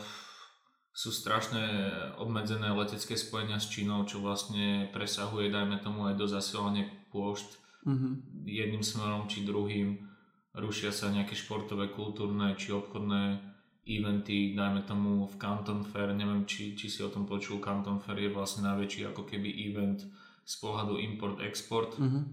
sú 0.95 1.11
strašne 1.11 1.91
obmedzené 2.23 2.71
letecké 2.71 3.19
spojenia 3.19 3.59
s 3.59 3.67
Čínou, 3.67 4.07
čo 4.07 4.23
vlastne 4.23 4.87
presahuje, 4.95 5.51
dajme 5.51 5.83
tomu, 5.83 6.07
aj 6.07 6.15
do 6.15 6.31
zasielania 6.31 6.87
pôšt 7.11 7.59
mm-hmm. 7.83 8.47
jedným 8.47 8.87
smerom 8.87 9.27
či 9.27 9.43
druhým 9.43 10.07
rušia 10.55 10.95
sa 10.95 11.11
nejaké 11.11 11.35
športové, 11.35 11.91
kultúrne 11.91 12.55
či 12.55 12.71
obchodné 12.71 13.43
eventy, 13.85 14.55
dajme 14.55 14.87
tomu 14.87 15.27
v 15.27 15.35
Canton 15.35 15.83
Fair, 15.83 16.15
neviem 16.15 16.47
či, 16.47 16.79
či 16.79 16.87
si 16.87 17.03
o 17.03 17.11
tom 17.11 17.27
počul, 17.27 17.59
Canton 17.59 17.99
Fair 17.99 18.17
je 18.23 18.31
vlastne 18.31 18.65
najväčší 18.71 19.11
ako 19.11 19.27
keby 19.27 19.51
event 19.67 20.07
z 20.47 20.55
pohľadu 20.63 20.97
import-export. 21.03 21.99
Mm-hmm. 21.99 22.25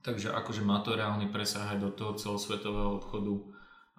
Takže 0.00 0.32
akože 0.32 0.64
má 0.64 0.80
to 0.80 0.96
reálne 0.96 1.28
presahať 1.28 1.84
do 1.84 1.90
toho 1.92 2.16
celosvetového 2.16 2.96
obchodu. 2.96 3.36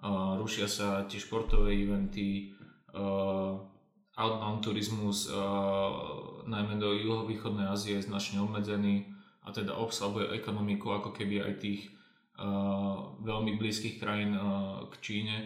Uh, 0.02 0.34
rušia 0.34 0.66
sa 0.66 1.06
tie 1.06 1.22
športové 1.22 1.78
eventy, 1.78 2.50
uh, 2.90 3.54
outbound 4.18 4.60
turizmus, 4.60 5.28
uh, 5.28 6.44
najmä 6.44 6.76
do 6.76 6.92
juhovýchodnej 6.92 7.70
Ázie 7.72 7.96
je 7.96 8.06
značne 8.06 8.44
obmedzený 8.44 9.08
a 9.42 9.50
teda 9.50 9.74
obslabuje 9.74 10.36
ekonomiku 10.36 10.92
ako 10.92 11.10
keby 11.10 11.42
aj 11.42 11.54
tých 11.58 11.90
veľmi 13.22 13.60
blízkych 13.60 14.00
krajín 14.00 14.34
k 14.88 14.94
Číne. 15.04 15.36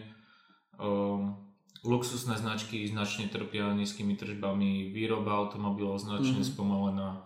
Luxusné 1.86 2.34
značky 2.34 2.82
značne 2.88 3.30
trpia 3.30 3.70
nízkymi 3.74 4.18
tržbami, 4.18 4.90
výroba 4.90 5.38
automobilov 5.38 6.02
značne 6.02 6.42
mm. 6.42 6.48
spomalená 6.56 7.22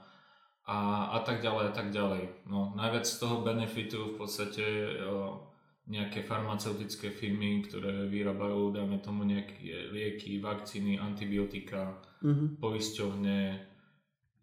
a, 0.69 1.09
a 1.17 1.19
tak 1.25 1.41
ďalej 1.41 1.65
a 1.71 1.73
tak 1.73 1.89
ďalej. 1.95 2.45
No, 2.45 2.77
najviac 2.77 3.09
z 3.09 3.17
toho 3.17 3.41
benefitujú 3.41 4.15
v 4.15 4.19
podstate 4.21 4.65
nejaké 5.91 6.23
farmaceutické 6.23 7.11
firmy, 7.11 7.67
ktoré 7.67 8.07
vyrábajú, 8.07 8.71
dajme 8.71 9.03
tomu 9.03 9.27
nejaké 9.27 9.91
lieky, 9.91 10.39
vakcíny, 10.39 11.03
antibiotika, 11.03 11.99
mm-hmm. 12.23 12.63
poisťovne. 12.63 13.39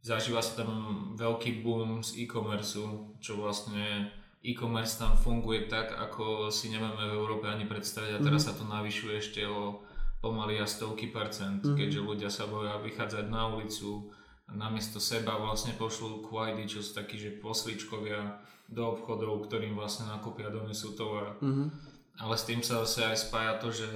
Zažíva 0.03 0.43
sa 0.43 0.67
tam 0.67 0.71
veľký 1.15 1.63
boom 1.63 2.03
z 2.03 2.27
e-commerce, 2.27 2.75
čo 3.23 3.39
vlastne 3.39 4.11
e-commerce 4.43 4.99
tam 4.99 5.15
funguje 5.15 5.71
tak, 5.71 5.95
ako 5.95 6.51
si 6.51 6.67
nemáme 6.67 7.07
v 7.07 7.15
Európe 7.15 7.47
ani 7.47 7.63
predstaviť 7.63 8.19
a 8.19 8.23
teraz 8.23 8.43
mm. 8.43 8.47
sa 8.47 8.53
to 8.55 8.63
navyšuje 8.67 9.13
ešte 9.17 9.41
o 9.47 9.83
pomaly 10.19 10.59
a 10.59 10.67
stovky 10.67 11.11
percent, 11.11 11.63
mm. 11.63 11.75
keďže 11.75 12.05
ľudia 12.05 12.29
sa 12.31 12.47
boja 12.47 12.79
vychádzať 12.79 13.25
na 13.27 13.51
ulicu, 13.51 14.11
namiesto 14.47 14.99
seba 15.03 15.35
vlastne 15.35 15.75
pošlú 15.75 16.23
kvajdy, 16.23 16.63
čo 16.69 16.79
sú 16.79 16.95
takí, 16.95 17.19
že 17.19 17.39
posličkovia 17.43 18.39
do 18.67 18.83
obchodov, 18.95 19.47
ktorým 19.47 19.79
vlastne 19.79 20.11
nakúpia, 20.11 20.51
donesú 20.51 20.91
tovar. 20.93 21.39
Mm. 21.39 21.71
Ale 22.17 22.33
s 22.35 22.43
tým 22.43 22.59
sa 22.59 22.83
zase 22.83 23.07
aj 23.07 23.17
spája 23.17 23.53
to, 23.63 23.71
že, 23.71 23.91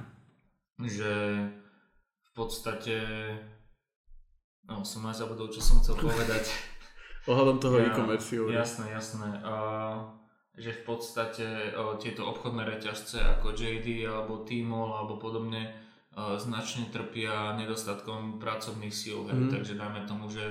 že 0.98 1.12
v 2.24 2.30
podstate 2.32 2.96
no 4.64 4.80
som 4.82 5.04
aj 5.04 5.20
zabudol, 5.20 5.52
čo 5.52 5.60
som 5.60 5.84
chcel 5.84 6.00
povedať. 6.00 6.48
Ohľadom 7.30 7.56
toho 7.60 7.80
ja, 7.80 7.88
e-commerce. 7.88 8.36
Jasné, 8.36 8.92
jasné. 8.92 9.28
Uh, 9.40 10.12
že 10.56 10.76
v 10.76 10.82
podstate 10.84 11.72
uh, 11.72 11.96
tieto 11.96 12.28
obchodné 12.28 12.68
reťazce 12.68 13.20
ako 13.20 13.56
JD 13.56 14.04
alebo 14.04 14.44
Tmall 14.44 14.92
alebo 14.92 15.16
podobne 15.16 15.72
uh, 16.16 16.36
značne 16.36 16.92
trpia 16.92 17.56
nedostatkom 17.56 18.40
pracovných 18.40 18.92
síl. 18.92 19.24
Mm. 19.24 19.48
Takže 19.52 19.76
dajme 19.76 20.04
tomu, 20.04 20.28
že 20.28 20.44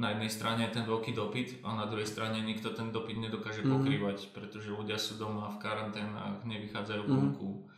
na 0.00 0.16
jednej 0.16 0.32
strane 0.32 0.64
je 0.64 0.80
ten 0.80 0.88
veľký 0.88 1.12
dopyt 1.12 1.60
a 1.60 1.76
na 1.76 1.84
druhej 1.84 2.08
strane 2.08 2.40
nikto 2.40 2.72
ten 2.72 2.88
dopyt 2.88 3.20
nedokáže 3.20 3.60
mm. 3.60 3.68
pokrývať, 3.68 4.18
pretože 4.32 4.72
ľudia 4.72 4.96
sú 4.96 5.20
doma 5.20 5.52
v 5.52 5.60
karanténach, 5.60 6.40
nevychádzajú 6.48 7.04
mm. 7.04 7.12
vonku 7.12 7.68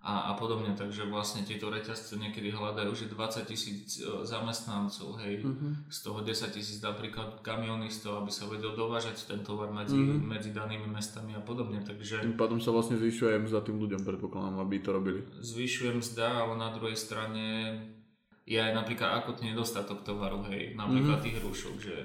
a, 0.00 0.32
a 0.32 0.32
podobne. 0.40 0.72
Takže 0.72 1.04
vlastne 1.04 1.44
tieto 1.44 1.68
reťazce 1.68 2.16
niekedy 2.16 2.48
hľadajú, 2.48 2.96
že 2.96 3.12
20 3.12 3.44
tisíc 3.44 4.00
e, 4.00 4.24
zamestnancov, 4.24 5.20
hej, 5.20 5.44
mm-hmm. 5.44 5.92
z 5.92 5.98
toho 6.00 6.24
10 6.24 6.48
tisíc 6.48 6.80
napríklad 6.80 7.44
kamionistov, 7.44 8.24
aby 8.24 8.32
sa 8.32 8.48
vedel 8.48 8.72
dovážať 8.72 9.28
ten 9.28 9.44
tovar 9.44 9.68
medzi, 9.68 10.00
mm-hmm. 10.00 10.24
medzi 10.24 10.56
danými 10.56 10.88
mestami 10.88 11.36
a 11.36 11.44
podobne. 11.44 11.84
Takže, 11.84 12.24
tým 12.24 12.40
pádom 12.40 12.56
sa 12.56 12.72
vlastne 12.72 12.96
zvyšuje 12.96 13.36
mzda 13.44 13.60
tým 13.68 13.76
ľuďom, 13.76 14.00
predpokladám, 14.00 14.56
aby 14.64 14.76
to 14.80 14.90
robili. 14.96 15.20
Zvyšuje 15.44 16.00
mzda, 16.00 16.46
ale 16.46 16.56
na 16.56 16.72
druhej 16.72 16.96
strane 16.96 17.44
je 18.48 18.56
aj 18.56 18.72
napríklad 18.72 19.20
akutný 19.20 19.52
nedostatok 19.52 20.00
tovaru, 20.00 20.40
hej, 20.48 20.72
napríklad 20.72 21.20
mm-hmm. 21.20 21.26
tých 21.28 21.38
rúšok, 21.44 21.76
že 21.84 21.96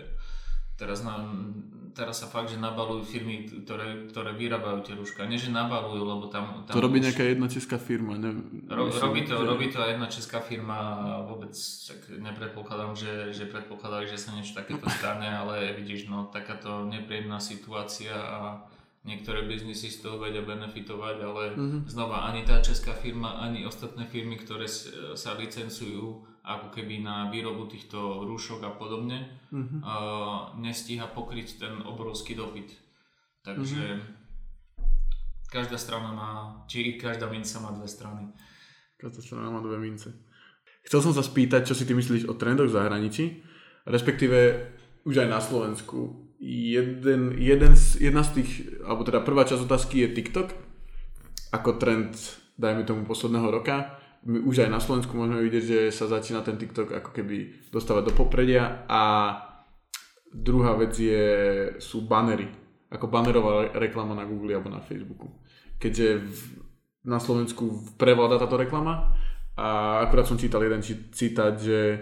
teraz 0.75 1.07
nám 1.07 1.55
teraz 1.93 2.25
sa 2.25 2.27
fakt, 2.27 2.49
že 2.49 2.57
nabalujú 2.57 3.05
firmy, 3.05 3.45
ktoré, 3.45 4.09
ktoré 4.09 4.33
vyrábajú 4.33 4.81
tie 4.81 4.97
rúška. 4.97 5.29
Nie, 5.29 5.37
že 5.37 5.53
nabalujú, 5.53 6.01
lebo 6.01 6.25
tam... 6.27 6.65
tam 6.65 6.73
to 6.73 6.81
robí 6.81 6.99
už... 6.99 7.05
nejaká 7.09 7.23
jedna 7.23 7.47
česká 7.47 7.77
firma, 7.77 8.17
ne? 8.17 8.33
Ro, 8.65 8.89
robí, 8.89 9.21
to, 9.23 9.37
že... 9.37 9.45
robí 9.45 9.67
to 9.69 9.77
jedna 9.77 10.07
česká 10.09 10.41
firma 10.41 10.75
a 10.75 11.21
vôbec 11.21 11.53
tak 11.87 12.09
nepredpokladám, 12.17 12.97
že, 12.97 13.13
že 13.29 13.45
predpokladajú, 13.45 14.09
že 14.09 14.17
sa 14.17 14.33
niečo 14.33 14.57
takéto 14.57 14.89
stane, 14.97 15.29
ale 15.29 15.77
vidíš, 15.77 16.09
no 16.09 16.27
takáto 16.33 16.83
nepríjemná 16.89 17.37
situácia 17.37 18.17
a 18.17 18.65
niektoré 19.05 19.45
biznisy 19.45 19.93
z 19.93 20.09
toho 20.09 20.17
vedia 20.17 20.41
benefitovať, 20.41 21.15
ale 21.21 21.43
mm-hmm. 21.53 21.81
znova 21.85 22.25
ani 22.33 22.41
tá 22.41 22.57
česká 22.63 22.97
firma, 22.97 23.37
ani 23.37 23.69
ostatné 23.69 24.09
firmy, 24.09 24.41
ktoré 24.41 24.65
sa 25.13 25.37
licencujú 25.37 26.32
ako 26.43 26.75
keby 26.75 26.99
na 26.99 27.31
výrobu 27.31 27.71
týchto 27.71 28.27
rúšok 28.27 28.67
a 28.67 28.71
podobne, 28.75 29.31
mm-hmm. 29.47 29.79
uh, 29.79 30.51
nestíha 30.59 31.07
pokryť 31.07 31.47
ten 31.55 31.73
obrovský 31.87 32.35
dopyt. 32.35 32.67
Takže 33.47 33.79
mm-hmm. 33.79 35.47
každá 35.47 35.79
strana 35.79 36.11
má, 36.11 36.31
či 36.67 36.99
každá 36.99 37.31
minca 37.31 37.63
má 37.63 37.71
dve 37.71 37.87
strany. 37.87 38.27
Každá 38.99 39.23
strana 39.23 39.55
má 39.55 39.63
dve 39.63 39.79
mince. 39.79 40.11
Chcel 40.83 40.99
som 40.99 41.15
sa 41.15 41.23
spýtať, 41.23 41.63
čo 41.63 41.79
si 41.79 41.87
ty 41.87 41.95
myslíš 41.95 42.27
o 42.27 42.35
trendoch 42.35 42.67
v 42.67 42.75
zahraničí, 42.75 43.25
respektíve 43.87 44.67
už 45.07 45.23
aj 45.23 45.29
na 45.31 45.39
Slovensku. 45.39 46.27
Jeden, 46.43 47.39
jeden 47.39 47.71
z, 47.71 48.03
jedna 48.03 48.19
z 48.19 48.43
tých, 48.43 48.83
alebo 48.83 49.07
teda 49.07 49.23
prvá 49.23 49.47
časť 49.47 49.63
otázky 49.63 50.03
je 50.03 50.11
TikTok, 50.11 50.51
ako 51.55 51.79
trend, 51.79 52.19
dajme 52.59 52.83
tomu, 52.83 53.07
posledného 53.07 53.47
roka 53.47 54.02
už 54.23 54.63
aj 54.63 54.71
na 54.71 54.79
Slovensku 54.79 55.11
môžeme 55.19 55.43
vidieť, 55.43 55.63
že 55.63 55.79
sa 55.91 56.07
začína 56.07 56.39
ten 56.41 56.55
TikTok 56.55 56.95
ako 56.95 57.11
keby 57.11 57.67
dostávať 57.71 58.11
do 58.11 58.13
popredia 58.15 58.87
a 58.87 59.01
druhá 60.31 60.79
vec 60.79 60.95
je, 60.95 61.27
sú 61.83 62.07
banery, 62.07 62.47
ako 62.87 63.11
banerová 63.11 63.75
reklama 63.75 64.15
na 64.15 64.23
Google 64.23 64.55
alebo 64.55 64.71
na 64.71 64.79
Facebooku. 64.79 65.27
Keďže 65.75 66.23
v, 66.23 66.39
na 67.03 67.19
Slovensku 67.19 67.83
prevláda 67.99 68.39
táto 68.39 68.55
reklama 68.55 69.11
a 69.59 69.99
akurát 70.07 70.23
som 70.23 70.39
čítal 70.39 70.63
jeden 70.63 70.81
citát, 71.11 71.59
že 71.59 71.99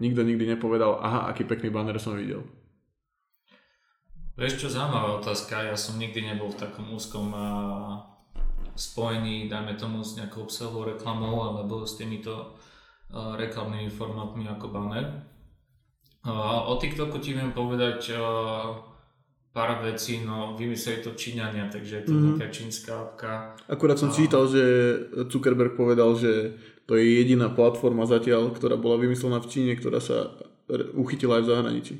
nikto 0.00 0.24
nikdy 0.24 0.56
nepovedal, 0.56 1.04
aha, 1.04 1.28
aký 1.28 1.44
pekný 1.44 1.68
banner 1.68 2.00
som 2.00 2.16
videl. 2.16 2.42
Vieš 4.38 4.62
čo, 4.62 4.66
zaujímavá 4.70 5.18
otázka, 5.18 5.66
ja 5.66 5.74
som 5.74 5.98
nikdy 5.98 6.22
nebol 6.22 6.48
v 6.54 6.62
takom 6.62 6.86
úzkom 6.94 7.34
spojení, 8.78 9.50
dajme 9.50 9.74
tomu, 9.74 10.06
s 10.06 10.14
nejakou 10.14 10.46
obsahovou 10.46 10.86
reklamou 10.86 11.42
alebo 11.42 11.82
s 11.82 11.98
týmito 11.98 12.54
uh, 13.10 13.34
reklamnými 13.34 13.90
formátmi 13.90 14.46
ako 14.46 14.70
banner. 14.70 15.26
Uh, 16.22 16.70
o 16.70 16.78
TikToku 16.78 17.18
ti 17.18 17.34
viem 17.34 17.50
povedať 17.50 18.14
uh, 18.14 18.78
pár 19.50 19.82
vecí, 19.82 20.22
no 20.22 20.54
vymysleli 20.54 21.02
to 21.02 21.18
Číňania, 21.18 21.66
takže 21.66 21.92
je 21.98 22.04
to 22.06 22.12
mm. 22.14 22.22
nejaká 22.22 22.46
čínska 22.54 22.92
apka. 22.94 23.32
Akurát 23.66 23.98
som 23.98 24.08
uh, 24.08 24.14
čítal, 24.14 24.46
že 24.46 24.62
Zuckerberg 25.26 25.74
povedal, 25.74 26.14
že 26.14 26.54
to 26.86 26.94
je 26.94 27.18
jediná 27.18 27.50
platforma 27.50 28.06
zatiaľ, 28.06 28.54
ktorá 28.54 28.78
bola 28.78 29.02
vymyslená 29.02 29.42
v 29.42 29.50
Číne, 29.50 29.72
ktorá 29.74 29.98
sa 29.98 30.38
uchytila 30.94 31.40
aj 31.40 31.42
v 31.44 31.50
zahraničí. 31.50 31.94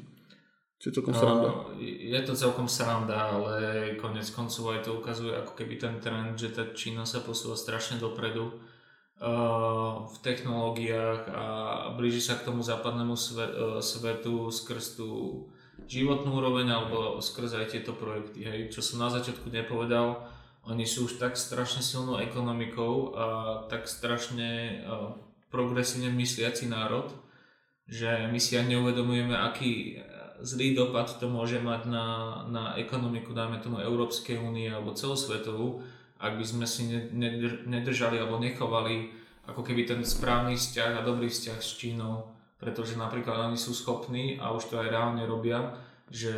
Čiže 0.79 1.03
celkom 1.03 1.14
sranda. 1.14 1.51
Je 1.83 2.21
to 2.23 2.38
celkom 2.38 2.71
sranda, 2.71 3.35
ale 3.35 3.55
konec 3.99 4.31
koncov 4.31 4.79
aj 4.79 4.87
to 4.87 4.95
ukazuje 4.95 5.35
ako 5.35 5.59
keby 5.59 5.75
ten 5.75 5.99
trend, 5.99 6.38
že 6.38 6.55
tá 6.55 6.71
Čína 6.71 7.03
sa 7.03 7.19
posúva 7.19 7.59
strašne 7.59 7.99
dopredu. 7.99 8.55
v 9.19 10.17
technológiách 10.23 11.27
a 11.35 11.47
blíži 11.99 12.23
sa 12.23 12.38
k 12.38 12.47
tomu 12.47 12.62
západnému 12.62 13.19
svetu 13.83 14.47
skrz 14.55 14.95
tú 14.95 15.11
životnú 15.91 16.38
úroveň 16.38 16.71
alebo 16.71 17.19
skrz 17.19 17.59
aj 17.59 17.67
tieto 17.75 17.99
projekty. 17.99 18.47
Hej. 18.47 18.71
Čo 18.71 18.81
som 18.83 19.03
na 19.03 19.11
začiatku 19.11 19.51
nepovedal, 19.51 20.23
oni 20.71 20.87
sú 20.87 21.11
už 21.11 21.19
tak 21.19 21.35
strašne 21.35 21.83
silnou 21.83 22.23
ekonomikou 22.23 23.11
a 23.19 23.27
tak 23.67 23.91
strašne 23.91 24.83
progresívne 25.51 26.14
mysliaci 26.14 26.71
národ, 26.71 27.11
že 27.91 28.31
my 28.31 28.38
si 28.38 28.55
ani 28.55 28.79
neuvedomujeme, 28.79 29.35
aký 29.35 29.99
zlý 30.42 30.74
dopad 30.74 31.11
to 31.18 31.27
môže 31.27 31.59
mať 31.59 31.90
na, 31.90 32.07
na 32.46 32.64
ekonomiku, 32.79 33.35
dajme 33.35 33.59
tomu 33.59 33.83
Európskej 33.83 34.38
únie 34.38 34.70
alebo 34.70 34.94
celosvetovú, 34.94 35.83
ak 36.18 36.35
by 36.38 36.44
sme 36.44 36.66
si 36.66 36.90
nedržali 37.66 38.18
alebo 38.18 38.42
nechovali 38.42 39.14
ako 39.48 39.64
keby 39.64 39.88
ten 39.88 40.01
správny 40.05 40.59
vzťah 40.59 41.01
a 41.01 41.07
dobrý 41.07 41.33
vzťah 41.33 41.59
s 41.59 41.70
Čínou, 41.81 42.29
pretože 42.61 43.01
napríklad 43.01 43.48
oni 43.48 43.57
sú 43.57 43.72
schopní 43.72 44.37
a 44.37 44.53
už 44.53 44.68
to 44.68 44.77
aj 44.77 44.92
reálne 44.92 45.24
robia, 45.24 45.79
že 46.12 46.35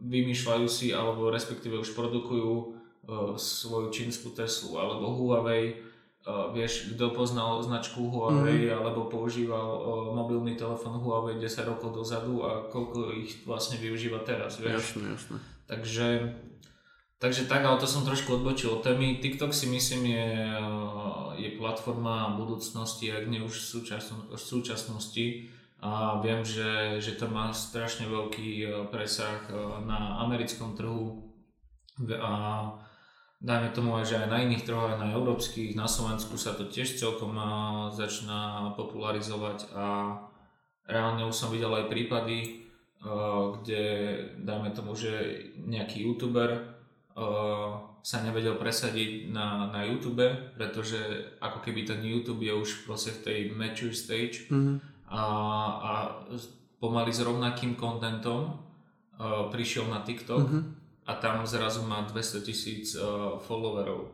vymýšľajú 0.00 0.66
si 0.68 0.92
alebo 0.92 1.32
respektíve 1.32 1.80
už 1.80 1.92
produkujú 1.96 2.52
uh, 2.56 3.36
svoju 3.36 3.88
čínsku 3.92 4.32
Teslu 4.32 4.76
alebo 4.76 5.12
Huawei, 5.16 5.89
uh, 6.26 6.52
vieš, 6.52 6.96
kto 6.96 7.12
poznal 7.16 7.62
značku 7.62 8.10
Huawei 8.10 8.68
mm. 8.68 8.76
alebo 8.76 9.08
používal 9.08 9.68
uh, 9.80 9.84
mobilný 10.12 10.56
telefón 10.56 11.00
Huawei 11.00 11.40
10 11.40 11.70
rokov 11.70 11.96
dozadu 11.96 12.44
a 12.44 12.66
koľko 12.68 13.14
ich 13.16 13.44
vlastne 13.46 13.80
využíva 13.80 14.20
teraz, 14.26 14.60
vieš. 14.60 14.96
Jasne, 14.96 15.04
jasne. 15.16 15.36
Takže 15.70 16.06
Takže 17.20 17.52
tak, 17.52 17.60
ale 17.68 17.76
to 17.76 17.84
som 17.84 18.00
trošku 18.00 18.40
odbočil 18.40 18.72
od 18.72 18.80
témy. 18.80 19.20
TikTok 19.20 19.52
si 19.52 19.68
myslím 19.68 20.08
je, 20.08 20.56
je 21.36 21.50
platforma 21.60 22.32
budúcnosti, 22.40 23.12
ak 23.12 23.28
nie 23.28 23.44
už 23.44 23.60
v, 23.60 23.66
súčasno, 23.76 24.24
v 24.32 24.40
súčasnosti. 24.40 25.26
A 25.84 26.16
viem, 26.24 26.40
že, 26.48 26.96
že 26.96 27.20
to 27.20 27.28
má 27.28 27.52
strašne 27.52 28.08
veľký 28.08 28.64
presah 28.88 29.36
na 29.84 30.16
americkom 30.24 30.72
trhu 30.72 31.28
a 32.08 32.32
dajme 33.40 33.72
tomu 33.72 33.96
aj, 33.96 34.04
že 34.12 34.16
aj 34.20 34.28
na 34.28 34.38
iných 34.44 34.68
trhoch, 34.68 34.92
aj 34.92 35.00
na 35.00 35.16
európskych, 35.16 35.72
na 35.72 35.88
Slovensku 35.88 36.36
sa 36.36 36.52
to 36.52 36.68
tiež 36.68 37.00
celkom 37.00 37.32
začína 37.96 38.72
popularizovať 38.76 39.72
a 39.72 39.84
reálne 40.84 41.24
už 41.24 41.32
som 41.32 41.48
videl 41.48 41.72
aj 41.72 41.88
prípady, 41.88 42.68
kde 43.60 43.82
dajme 44.44 44.76
tomu, 44.76 44.92
že 44.92 45.40
nejaký 45.56 46.04
youtuber 46.04 46.76
sa 48.00 48.24
nevedel 48.24 48.56
presadiť 48.56 49.28
na, 49.32 49.68
na 49.72 49.84
YouTube, 49.84 50.24
pretože 50.56 51.00
ako 51.40 51.64
keby 51.64 51.84
ten 51.84 52.00
YouTube 52.00 52.44
je 52.44 52.52
už 52.52 52.88
proste 52.88 53.12
v 53.12 53.24
tej 53.24 53.38
mature 53.52 53.92
stage 53.92 54.48
mm-hmm. 54.48 54.76
a, 55.12 55.22
a 55.80 55.92
pomaly 56.80 57.12
s 57.12 57.20
rovnakým 57.20 57.76
kontentom 57.76 58.56
prišiel 59.52 59.88
na 59.92 60.00
TikTok 60.00 60.44
mm-hmm. 60.48 60.79
A 61.10 61.18
tam 61.18 61.42
zrazu 61.42 61.82
má 61.82 62.06
200 62.06 62.46
tisíc 62.46 62.94
uh, 62.94 63.34
followerov. 63.42 64.06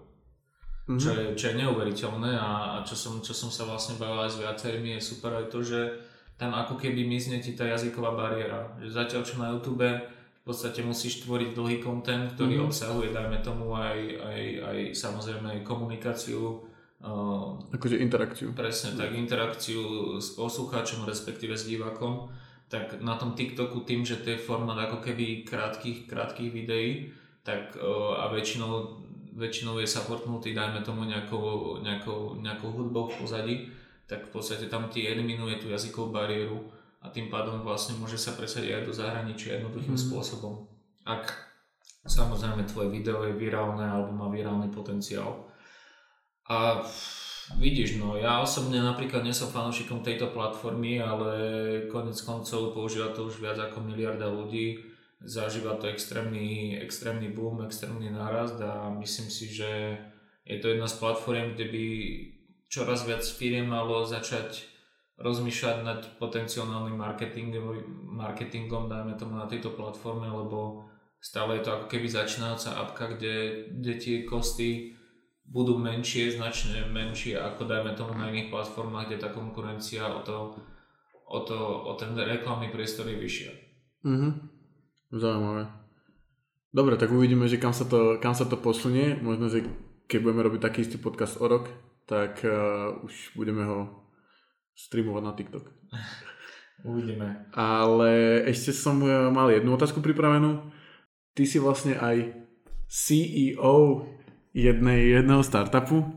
Mm-hmm. 0.87 1.03
Čo, 1.03 1.11
je, 1.13 1.25
čo 1.37 1.45
je 1.53 1.59
neuveriteľné 1.61 2.33
a, 2.39 2.79
a 2.79 2.87
čo, 2.87 2.97
som, 2.97 3.21
čo 3.21 3.37
som 3.37 3.53
sa 3.53 3.69
vlastne 3.69 4.01
bavil 4.01 4.23
aj 4.23 4.33
s 4.33 4.41
viacerými 4.41 4.97
je 4.97 5.01
super 5.03 5.35
aj 5.35 5.51
to, 5.53 5.61
že 5.61 5.99
tam 6.41 6.55
ako 6.55 6.79
keby 6.79 7.05
mizne 7.05 7.43
ti 7.43 7.59
tá 7.59 7.67
jazyková 7.67 8.15
bariéra. 8.15 8.71
Že 8.81 8.89
zatiaľ 8.95 9.23
čo 9.27 9.35
na 9.37 9.51
YouTube 9.53 9.83
v 9.83 10.43
podstate 10.47 10.87
musíš 10.87 11.27
tvoriť 11.27 11.59
dlhý 11.59 11.83
content, 11.83 12.33
ktorý 12.39 12.63
mm-hmm. 12.63 12.69
obsahuje, 12.71 13.11
dajme 13.11 13.39
tomu, 13.43 13.75
aj, 13.75 13.99
aj, 14.23 14.41
aj 14.63 14.79
samozrejme 14.95 15.47
aj 15.59 15.61
komunikáciu. 15.67 16.65
Uh, 17.03 17.59
akože 17.75 17.99
interakciu. 17.99 18.55
Presne, 18.55 18.95
tak 18.95 19.11
interakciu 19.13 20.17
s 20.23 20.39
poslucháčom, 20.39 21.03
respektíve 21.03 21.59
s 21.59 21.67
divákom. 21.67 22.31
Tak 22.67 22.99
na 22.99 23.15
tom 23.15 23.39
TikToku 23.39 23.87
tým, 23.87 24.03
že 24.03 24.19
to 24.19 24.35
je 24.35 24.43
formát 24.43 24.79
ako 24.91 24.99
keby 24.99 25.47
krátkých, 25.47 26.11
krátkých 26.11 26.51
videí, 26.51 27.15
tak 27.47 27.79
a 28.19 28.27
väčšinou, 28.27 28.99
väčšinou 29.39 29.79
je 29.79 29.87
supportnutý, 29.87 30.51
dajme 30.51 30.83
tomu 30.83 31.07
nejakou, 31.07 31.79
nejakou, 31.79 32.43
nejakou 32.43 32.75
hudbou 32.75 33.07
v 33.07 33.15
pozadí, 33.23 33.57
tak 34.11 34.27
v 34.27 34.31
podstate 34.35 34.67
tam 34.67 34.91
ti 34.91 35.07
eliminuje 35.07 35.63
tú 35.63 35.71
jazykovú 35.71 36.11
bariéru 36.11 36.59
a 37.03 37.11
tým 37.15 37.31
pádom 37.31 37.63
vlastne 37.63 37.95
môže 38.03 38.19
sa 38.19 38.35
presadiť 38.35 38.83
aj 38.83 38.83
do 38.83 38.93
zahraničia 38.95 39.63
jednoduchým 39.63 39.95
mm. 39.95 40.03
spôsobom. 40.11 40.67
Ak 41.07 41.47
samozrejme 42.03 42.67
tvoje 42.67 42.91
video 42.91 43.23
je 43.27 43.35
virálne 43.35 43.83
alebo 43.83 44.11
má 44.11 44.27
virálny 44.27 44.75
potenciál. 44.75 45.47
A 46.51 46.83
vidíš, 47.55 48.03
no 48.03 48.19
ja 48.19 48.43
osobne 48.43 48.83
napríklad 48.83 49.23
nie 49.23 49.31
som 49.31 49.47
fanúšikom 49.47 50.03
tejto 50.03 50.35
platformy, 50.35 50.99
ale 50.99 51.31
konec 51.87 52.19
koncov 52.27 52.75
používa 52.75 53.15
to 53.15 53.31
už 53.31 53.39
viac 53.39 53.59
ako 53.63 53.87
miliarda 53.87 54.27
ľudí, 54.27 54.83
zažíva 55.23 55.79
to 55.79 55.87
extrémny, 55.87 56.75
extrémny 56.83 57.31
boom, 57.31 57.63
extrémny 57.63 58.11
nárast 58.11 58.59
a 58.59 58.91
myslím 58.99 59.31
si, 59.31 59.47
že 59.47 60.01
je 60.43 60.59
to 60.59 60.75
jedna 60.75 60.91
z 60.91 60.99
platform, 60.99 61.55
kde 61.55 61.67
by 61.71 61.85
čoraz 62.67 63.07
viac 63.07 63.23
firiem 63.23 63.71
malo 63.71 64.03
začať 64.03 64.67
rozmýšľať 65.17 65.77
nad 65.81 66.01
potenciálnym 66.21 66.99
marketingom, 66.99 67.81
marketingom, 68.21 68.91
dajme 68.91 69.17
tomu 69.17 69.41
na 69.41 69.49
tejto 69.49 69.73
platforme, 69.73 70.29
lebo 70.29 70.85
stále 71.23 71.57
je 71.57 71.63
to 71.65 71.71
ako 71.73 71.87
keby 71.89 72.07
začínajúca 72.11 72.71
apka, 72.77 73.05
kde, 73.17 73.67
kde 73.73 73.93
tie 73.97 74.17
kosty 74.29 74.96
budú 75.47 75.79
menšie, 75.79 76.35
značne 76.35 76.87
menšie 76.91 77.39
ako 77.39 77.65
dajme 77.71 77.95
tomu 77.95 78.19
na 78.19 78.29
iných 78.31 78.51
platformách, 78.51 79.11
kde 79.11 79.19
tá 79.23 79.29
konkurencia 79.31 80.07
o 80.11 80.21
to, 80.27 80.59
o, 81.27 81.41
to, 81.47 81.57
o 81.87 81.93
ten 81.95 82.13
reklamný 82.19 82.69
priestor 82.75 83.07
je 83.07 83.17
vyššia. 83.17 83.51
Mhm. 84.07 84.29
Zaujímavé. 85.17 85.71
Dobre, 86.75 86.99
tak 86.99 87.15
uvidíme, 87.15 87.49
že 87.49 87.63
kam 87.63 87.73
sa 87.73 87.87
to, 87.87 88.19
kam 88.21 88.35
sa 88.35 88.45
to 88.45 88.59
posunie. 88.59 89.17
Možno, 89.17 89.49
že 89.49 89.65
keď 90.11 90.19
budeme 90.21 90.45
robiť 90.45 90.61
taký 90.61 90.85
istý 90.85 90.99
podcast 91.01 91.41
o 91.41 91.47
rok, 91.47 91.71
tak 92.05 92.43
uh, 92.45 93.01
už 93.07 93.33
budeme 93.39 93.65
ho 93.65 94.07
streamovať 94.77 95.23
na 95.25 95.33
TikTok. 95.33 95.65
Uvidíme. 96.91 97.49
Ale 97.57 98.45
ešte 98.53 98.77
som 98.77 99.01
e, 99.01 99.09
mal 99.33 99.49
jednu 99.49 99.73
otázku 99.73 100.05
pripravenú. 100.05 100.69
Ty 101.33 101.43
si 101.49 101.57
vlastne 101.57 101.97
aj 101.97 102.37
CEO 102.85 104.05
jednej, 104.57 105.21
jedného 105.21 105.45
startupu. 105.45 106.17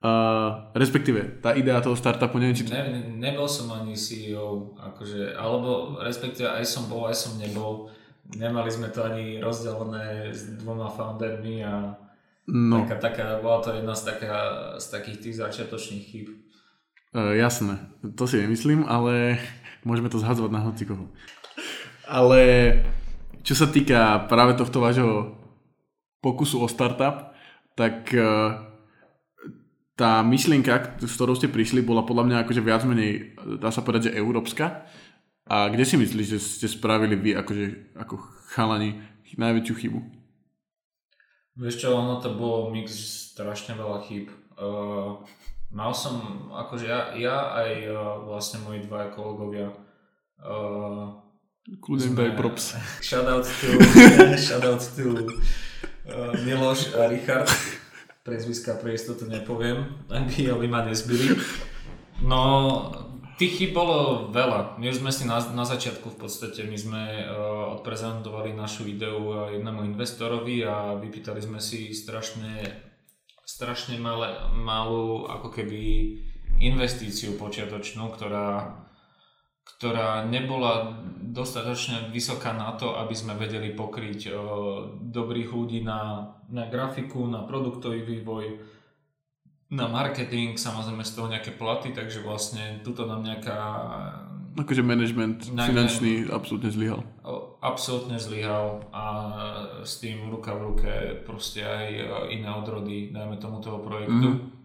Uh, 0.00 0.72
respektíve, 0.72 1.44
tá 1.44 1.52
idea 1.52 1.78
toho 1.78 1.94
startupu, 1.94 2.40
neviem, 2.40 2.56
či... 2.56 2.64
Ne, 2.66 2.88
ne, 2.88 3.00
nebol 3.20 3.44
som 3.44 3.68
ani 3.68 3.92
CEO, 3.92 4.72
akože, 4.80 5.36
alebo 5.36 6.00
respektíve 6.00 6.48
aj 6.48 6.64
som 6.64 6.88
bol, 6.88 7.04
aj 7.06 7.14
som 7.14 7.36
nebol. 7.36 7.92
Nemali 8.32 8.72
sme 8.72 8.88
to 8.88 9.04
ani 9.04 9.38
rozdelené 9.38 10.32
s 10.32 10.56
dvoma 10.56 10.88
foundermi 10.88 11.60
a 11.60 12.00
no. 12.48 12.80
taká, 12.88 13.12
taká, 13.12 13.24
bola 13.44 13.60
to 13.60 13.76
jedna 13.76 13.92
z, 13.92 14.02
taká, 14.16 14.40
z 14.80 14.86
takých 14.88 15.18
tých 15.20 15.36
začiatočných 15.36 16.04
chýb. 16.08 16.26
Uh, 17.12 17.36
jasné, 17.36 17.76
to 18.16 18.24
si 18.24 18.40
nemyslím, 18.40 18.88
ale 18.88 19.36
môžeme 19.88 20.08
to 20.08 20.16
zhadzovať 20.16 20.50
na 20.50 20.64
hoci 20.64 20.88
koho. 20.88 21.12
Ale 22.08 22.40
čo 23.44 23.52
sa 23.52 23.68
týka 23.68 24.26
práve 24.32 24.56
tohto 24.56 24.80
vášho 24.80 25.36
pokusu 26.24 26.56
o 26.64 26.68
startup, 26.72 27.30
tak 27.80 28.12
uh, 28.12 28.60
tá 29.96 30.20
myšlienka, 30.20 31.00
s 31.00 31.12
ktorou 31.16 31.32
ste 31.32 31.48
prišli, 31.48 31.80
bola 31.80 32.04
podľa 32.04 32.28
mňa 32.28 32.36
akože 32.44 32.60
viac 32.60 32.84
menej, 32.84 33.40
dá 33.56 33.72
sa 33.72 33.80
povedať, 33.80 34.12
že 34.12 34.20
európska. 34.20 34.84
A 35.48 35.72
kde 35.72 35.88
si 35.88 35.96
myslíš, 35.96 36.26
že 36.28 36.38
ste 36.38 36.68
spravili 36.68 37.16
vy 37.16 37.40
akože, 37.40 37.96
ako 37.96 38.20
chalani 38.52 39.00
najväčšiu 39.40 39.74
chybu? 39.80 40.00
Vieš 41.56 41.76
čo, 41.80 41.88
ono 41.96 42.20
to 42.20 42.36
bolo 42.36 42.68
mix 42.68 42.92
strašne 43.32 43.76
veľa 43.76 44.04
chýb. 44.04 44.28
Uh, 44.60 45.24
mal 45.72 45.96
som, 45.96 46.48
akože 46.52 46.84
ja, 46.84 47.16
ja 47.16 47.36
aj 47.64 47.70
uh, 47.88 47.96
vlastne 48.28 48.60
moji 48.60 48.84
dva 48.84 49.08
kolegovia 49.08 49.72
uh, 50.44 51.16
Kľudem 51.80 52.16
daj 52.16 52.34
props. 52.34 52.74
Shoutout 53.06 53.46
to, 53.46 53.68
shoutout 54.48 54.82
to 54.96 55.30
Miloš 56.44 56.94
a 56.96 57.08
Richard. 57.10 57.48
Prezviska 58.20 58.76
pre 58.76 58.94
istotu 58.94 59.24
nepoviem, 59.26 60.06
aby, 60.12 60.52
aby 60.52 60.66
ma 60.68 60.84
nezbili. 60.84 61.40
No, 62.20 62.40
tých 63.40 63.56
chyb 63.56 63.72
bolo 63.72 64.28
veľa. 64.28 64.76
My 64.76 64.92
už 64.92 65.00
sme 65.00 65.08
si 65.08 65.24
na, 65.24 65.40
na 65.56 65.64
začiatku 65.64 66.12
v 66.12 66.28
podstate, 66.28 66.68
my 66.68 66.76
sme 66.76 67.02
uh, 67.24 67.80
odprezentovali 67.80 68.52
našu 68.52 68.84
ideu 68.84 69.48
jednému 69.48 69.88
investorovi 69.96 70.60
a 70.68 71.00
vypýtali 71.00 71.40
sme 71.40 71.56
si 71.64 71.96
strašne 71.96 72.60
strašne 73.50 73.98
malé, 73.98 74.30
malú 74.54 75.26
ako 75.26 75.50
keby 75.50 75.82
investíciu 76.62 77.34
počiatočnú, 77.34 78.14
ktorá, 78.14 78.78
ktorá 79.80 80.28
nebola 80.28 80.92
dostatočne 81.24 82.12
vysoká 82.12 82.52
na 82.52 82.76
to, 82.76 83.00
aby 83.00 83.16
sme 83.16 83.32
vedeli 83.32 83.72
pokryť 83.72 84.28
o, 84.28 84.32
dobrých 85.00 85.56
ľudí 85.56 85.80
na, 85.80 86.28
na 86.52 86.68
grafiku, 86.68 87.24
na 87.24 87.48
produktový 87.48 88.04
vývoj, 88.04 88.60
na 89.72 89.88
marketing, 89.88 90.60
samozrejme 90.60 91.00
z 91.00 91.12
toho 91.16 91.32
nejaké 91.32 91.56
platy, 91.56 91.96
takže 91.96 92.20
vlastne 92.20 92.84
tuto 92.84 93.08
nám 93.08 93.24
nejaká... 93.24 93.56
Akože 94.60 94.84
management 94.84 95.48
Na- 95.56 95.64
finančný 95.64 96.28
absolútne 96.28 96.68
zlyhal. 96.68 97.00
absolútne 97.64 98.20
zlyhal 98.20 98.84
a 98.92 99.04
s 99.80 99.96
tým 99.96 100.28
ruka 100.28 100.52
v 100.52 100.60
ruke 100.60 100.92
proste 101.24 101.64
aj 101.64 101.88
iné 102.28 102.52
odrody, 102.52 103.16
dajme 103.16 103.40
tomu 103.40 103.64
toho 103.64 103.80
projektu. 103.80 104.59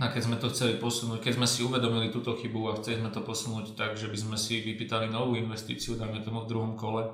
A 0.00 0.08
keď 0.08 0.22
sme 0.24 0.40
to 0.40 0.48
chceli 0.48 0.80
posunúť, 0.80 1.20
keď 1.20 1.32
sme 1.36 1.44
si 1.44 1.60
uvedomili 1.60 2.08
túto 2.08 2.32
chybu 2.32 2.72
a 2.72 2.78
chceli 2.80 3.04
sme 3.04 3.12
to 3.12 3.20
posunúť 3.20 3.76
tak, 3.76 4.00
že 4.00 4.08
by 4.08 4.16
sme 4.16 4.36
si 4.40 4.64
vypýtali 4.64 5.12
novú 5.12 5.36
investíciu, 5.36 6.00
dajme 6.00 6.24
tomu 6.24 6.40
v 6.40 6.50
druhom 6.56 6.72
kole, 6.72 7.04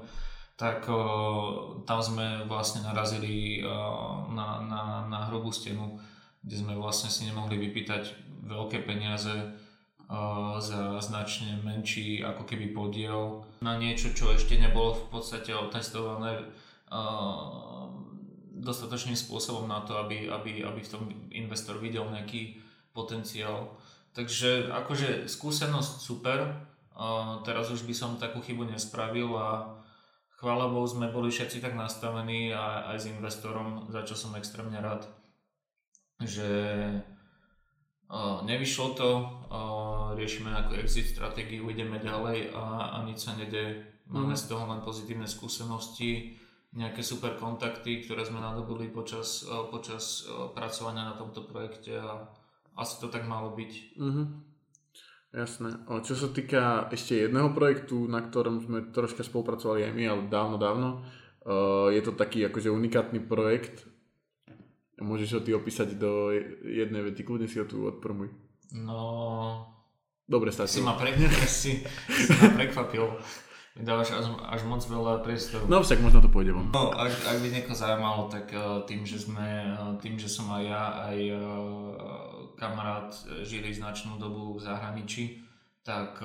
tak 0.55 0.87
o, 0.87 1.83
tam 1.83 1.99
sme 1.99 2.46
vlastne 2.46 2.87
narazili 2.87 3.59
o, 3.66 4.31
na, 4.31 4.62
na, 4.62 4.83
na 5.11 5.18
hrubú 5.27 5.51
stenu, 5.51 5.99
kde 6.46 6.62
sme 6.62 6.79
vlastne 6.79 7.11
si 7.11 7.27
nemohli 7.27 7.59
vypýtať 7.59 8.22
veľké 8.46 8.87
peniaze 8.87 9.35
o, 10.07 10.62
za 10.62 11.03
značne 11.03 11.59
menší 11.66 12.22
ako 12.22 12.46
keby 12.46 12.70
podiel 12.70 13.42
na 13.66 13.75
niečo, 13.75 14.14
čo 14.14 14.31
ešte 14.31 14.62
nebolo 14.62 14.94
v 14.94 15.05
podstate 15.11 15.51
otestované 15.51 16.38
dostatočným 18.57 19.18
spôsobom 19.18 19.66
na 19.66 19.83
to, 19.83 19.99
aby, 19.99 20.31
aby, 20.31 20.62
aby 20.62 20.81
v 20.87 20.92
tom 20.94 21.11
investor 21.35 21.83
videl 21.83 22.07
nejaký 22.07 22.62
potenciál. 22.96 23.76
Takže 24.16 24.72
akože 24.72 25.28
skúsenosť 25.28 26.00
super, 26.00 26.64
teraz 27.44 27.68
už 27.68 27.85
by 27.85 27.92
som 27.92 28.16
takú 28.16 28.40
chybu 28.40 28.72
nespravil 28.72 29.28
a 29.37 29.76
chvála 30.40 30.72
Bohu 30.72 30.88
sme 30.88 31.12
boli 31.12 31.28
všetci 31.28 31.61
tak 31.61 31.76
nastavení 31.76 32.48
a 32.56 32.88
aj 32.96 33.04
s 33.04 33.06
investorom, 33.12 33.92
za 33.92 34.09
čo 34.09 34.16
som 34.16 34.32
extrémne 34.40 34.80
rád, 34.80 35.04
že 36.24 36.48
nevyšlo 38.48 38.87
to, 38.96 39.11
riešime 40.16 40.48
ako 40.56 40.80
exit 40.80 41.12
stratégiu, 41.12 41.68
ideme 41.68 42.00
ďalej 42.00 42.56
a, 42.56 42.96
a 42.96 43.04
nič 43.04 43.20
sa 43.28 43.37
nede. 43.37 43.85
Máme 44.06 44.32
Mhm. 44.32 44.40
z 44.40 44.44
toho 44.46 44.64
len 44.70 44.80
pozitívne 44.87 45.26
skúsenosti, 45.26 46.38
nejaké 46.76 47.02
super 47.02 47.35
kontakty, 47.35 48.04
ktoré 48.06 48.22
sme 48.22 48.38
nadobili 48.38 48.87
počas, 48.92 49.42
počas 49.72 50.28
pracovania 50.54 51.11
na 51.11 51.14
tomto 51.18 51.42
projekte 51.42 51.98
a 51.98 52.30
asi 52.76 53.00
to 53.00 53.08
tak 53.08 53.24
malo 53.24 53.56
byť. 53.56 53.72
Mhm. 53.96 54.24
Jasné. 55.36 55.84
O, 55.92 56.00
čo 56.00 56.16
sa 56.16 56.32
týka 56.32 56.88
ešte 56.88 57.28
jedného 57.28 57.52
projektu, 57.52 58.08
na 58.08 58.24
ktorom 58.24 58.62
sme 58.62 58.88
troška 58.88 59.20
spolupracovali 59.20 59.84
aj 59.84 59.92
my, 59.92 60.04
ale 60.08 60.22
dávno, 60.32 60.56
dávno, 60.56 60.88
uh, 61.44 61.92
je 61.92 62.00
to 62.00 62.16
taký 62.16 62.48
akože 62.48 62.72
unikátny 62.72 63.20
projekt. 63.20 63.84
Môžeš 64.96 65.36
ho 65.36 65.40
ty 65.44 65.52
opísať 65.52 66.00
do 66.00 66.32
jednej 66.64 67.04
vety, 67.04 67.20
kľudne 67.20 67.52
si 67.52 67.60
ho 67.60 67.68
tu 67.68 67.84
odpromuj. 67.84 68.32
No, 68.72 69.76
Dobre, 70.24 70.50
si 70.50 70.56
stačí. 70.56 70.80
ma, 70.80 70.96
pre, 70.96 71.12
si, 71.46 71.84
si 71.84 72.32
ma 72.40 72.56
prekvapil. 72.56 73.04
Dávaš 73.76 74.16
až, 74.16 74.32
až 74.48 74.64
moc 74.64 74.80
veľa 74.80 75.20
priestoru. 75.20 75.68
No 75.68 75.84
však 75.84 76.00
možno 76.00 76.24
to 76.24 76.32
pôjde 76.32 76.56
von. 76.56 76.72
No, 76.72 76.96
ak, 76.96 77.12
ak 77.12 77.36
by 77.44 77.48
niekoho 77.52 77.76
zaujímalo, 77.76 78.24
tak 78.32 78.48
eh, 78.56 78.64
tým, 78.88 79.04
že 79.04 79.20
sme, 79.20 79.68
eh, 79.68 79.92
tým, 80.00 80.16
že 80.16 80.32
som 80.32 80.48
aj 80.48 80.62
ja, 80.64 80.82
aj 81.12 81.18
eh, 81.20 81.40
kamarát 82.56 83.12
žili 83.44 83.68
značnú 83.76 84.16
dobu 84.16 84.56
v 84.56 84.64
zahraničí, 84.64 85.44
tak 85.86 86.18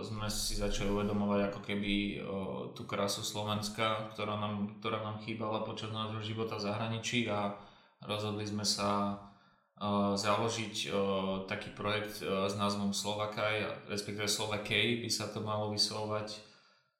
sme 0.00 0.32
si 0.32 0.56
začali 0.56 0.88
uvedomovať 0.88 1.52
ako 1.52 1.60
keby 1.60 2.24
tú 2.72 2.88
krásu 2.88 3.20
Slovenska, 3.20 4.08
ktorá 4.16 4.40
nám, 4.40 4.80
ktorá 4.80 5.04
nám 5.04 5.20
chýbala 5.20 5.60
počas 5.60 5.92
nášho 5.92 6.24
života 6.24 6.56
v 6.56 6.72
zahraničí 6.72 7.28
a 7.28 7.52
rozhodli 8.08 8.48
sme 8.48 8.64
sa 8.64 9.20
založiť 10.16 10.88
taký 11.44 11.76
projekt 11.76 12.24
s 12.24 12.54
názvom 12.56 12.96
Slovakaj, 12.96 13.84
respektíve 13.92 14.24
Slovakej 14.24 15.04
by 15.04 15.10
sa 15.12 15.28
to 15.28 15.44
malo 15.44 15.68
vyslovať 15.68 16.47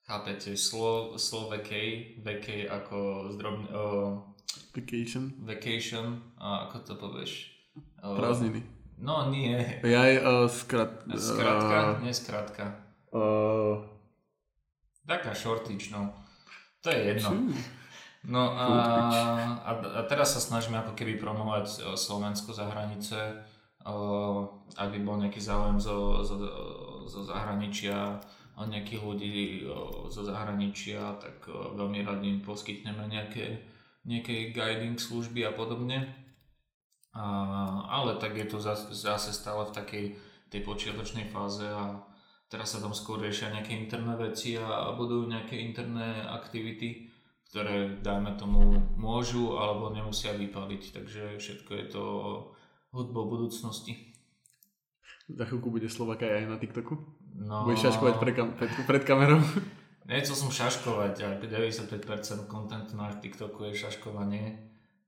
Chápete, 0.08 0.56
Slo, 0.56 1.20
Slovakej, 1.20 2.16
VK 2.24 2.64
ako 2.64 3.28
zdrobne, 3.36 3.68
uh, 3.68 4.16
Vacation. 4.72 5.36
vacation, 5.44 6.24
a 6.40 6.64
ako 6.64 6.76
to 6.80 6.92
povieš? 6.96 7.32
Uh, 8.00 8.16
Prázdniny. 8.16 8.64
No 8.96 9.28
nie, 9.28 9.60
Ja 9.84 10.08
aj 10.08 10.14
uh, 10.24 10.48
skrat... 10.48 11.04
skratka, 11.12 12.00
nie 12.00 12.16
skratka. 12.16 12.64
Uh, 13.12 13.84
Taká 15.04 15.36
shortič, 15.36 15.92
no. 15.92 16.08
To 16.80 16.88
je 16.88 17.00
jedno. 17.12 17.28
uh, 17.28 17.52
No 18.24 18.48
a, 18.56 18.64
a, 19.60 19.70
a 19.76 20.00
teraz 20.08 20.32
sa 20.32 20.40
snažíme 20.40 20.80
ako 20.80 20.96
keby 20.96 21.20
promovať 21.20 21.94
Slovensko 21.94 22.50
za 22.50 22.66
hranice. 22.66 23.14
E, 23.14 23.94
Ak 24.74 24.88
by 24.90 24.98
bol 25.00 25.22
nejaký 25.22 25.38
záujem 25.38 25.78
zo, 25.78 26.26
zo, 26.26 26.34
zo 27.06 27.20
zahraničia, 27.24 28.18
nejakých 28.66 29.02
ľudí 29.04 29.28
e, 29.28 29.60
zo 30.10 30.22
zahraničia, 30.26 31.20
tak 31.22 31.46
e, 31.46 31.52
veľmi 31.52 32.02
radi 32.02 32.26
im 32.26 32.40
poskytneme 32.42 33.06
nejaké, 33.06 33.62
nejaké 34.02 34.50
guiding 34.50 34.98
služby 34.98 35.46
a 35.46 35.52
podobne. 35.54 36.10
A, 37.14 37.24
ale 37.86 38.18
tak 38.18 38.34
je 38.34 38.46
to 38.50 38.58
zase, 38.58 39.30
stále 39.30 39.68
v 39.68 39.76
takej 39.76 40.04
tej 40.48 40.60
počiatočnej 40.64 41.30
fáze 41.30 41.66
a 41.66 42.02
teraz 42.48 42.74
sa 42.74 42.82
tam 42.82 42.96
skôr 42.96 43.20
riešia 43.20 43.52
nejaké 43.52 43.76
interné 43.76 44.16
veci 44.16 44.56
a 44.56 44.90
budú 44.96 45.28
nejaké 45.28 45.60
interné 45.60 46.24
aktivity, 46.24 47.12
ktoré 47.52 48.00
dajme 48.00 48.36
tomu 48.40 48.80
môžu 48.96 49.56
alebo 49.60 49.92
nemusia 49.92 50.32
vypaliť, 50.32 50.82
takže 50.96 51.22
všetko 51.36 51.70
je 51.74 51.86
to 51.92 52.04
hudbou 52.92 53.28
budúcnosti. 53.28 54.16
za 55.28 55.44
chvíľku 55.44 55.68
bude 55.68 55.88
Slovaka 55.92 56.24
aj 56.24 56.44
na 56.48 56.56
TikToku. 56.56 57.17
No, 57.38 57.62
Budeš 57.62 57.86
šaškovať 57.86 58.14
pre 58.18 58.30
kam- 58.32 58.52
pred, 58.52 58.70
pred 58.84 59.02
kamerou. 59.02 59.38
Nechcel 60.04 60.34
som 60.34 60.48
šaškovať, 60.48 61.14
a 61.20 61.28
95% 61.36 61.86
kontentu 62.44 62.92
na 62.92 63.12
TikToku 63.12 63.68
je 63.68 63.78
šaškovanie, 63.78 64.44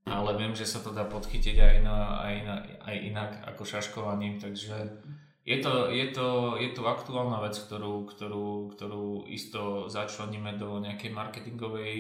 ale 0.05 0.31
viem, 0.35 0.53
že 0.53 0.63
sa 0.63 0.79
to 0.79 0.91
dá 0.91 1.05
podchytiť 1.05 1.57
aj, 1.57 1.77
na, 1.81 1.97
aj, 2.21 2.35
na, 2.41 2.55
aj 2.85 2.97
inak 3.03 3.31
ako 3.47 3.65
šaškovaním, 3.65 4.37
takže 4.37 4.77
je 5.41 5.57
to, 5.59 5.89
je 5.89 6.07
to, 6.13 6.29
je 6.55 6.71
to 6.71 6.83
aktuálna 6.85 7.41
vec, 7.41 7.57
ktorú, 7.57 8.07
ktorú, 8.07 8.47
ktorú 8.71 9.05
isto 9.27 9.89
začleníme 9.89 10.55
do 10.55 10.79
nejakej 10.79 11.11
marketingovej 11.11 11.93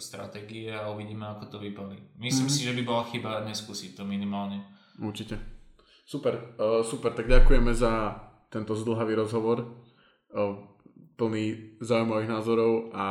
stratégie 0.00 0.72
a 0.72 0.88
uvidíme, 0.88 1.28
ako 1.28 1.46
to 1.46 1.58
vypalí. 1.60 2.00
Myslím 2.16 2.48
Mhm. 2.48 2.54
si, 2.56 2.64
že 2.64 2.72
by 2.72 2.82
bola 2.82 3.04
chyba 3.04 3.44
neskúsiť 3.44 3.94
to 3.94 4.02
minimálne. 4.02 4.64
Určite. 4.96 5.36
Super, 6.02 6.56
uh, 6.56 6.80
super, 6.80 7.12
tak 7.12 7.28
ďakujeme 7.28 7.70
za 7.70 8.16
tento 8.52 8.76
zdlhavý 8.76 9.14
rozhovor, 9.16 9.82
plný 11.16 11.78
zaujímavých 11.80 12.30
názorov 12.30 12.92
a 12.92 13.08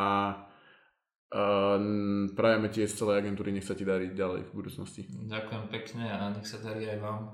prajeme 2.37 2.67
ti 2.71 2.85
z 2.87 2.95
celej 2.95 3.25
agentúry, 3.25 3.51
nech 3.51 3.67
sa 3.67 3.75
ti 3.75 3.83
darí 3.83 4.13
ďalej 4.13 4.47
v 4.47 4.51
budúcnosti. 4.55 5.03
Ďakujem 5.09 5.63
pekne 5.67 6.05
a 6.07 6.29
nech 6.31 6.47
sa 6.47 6.61
darí 6.61 6.85
aj 6.87 6.99
vám. 7.01 7.33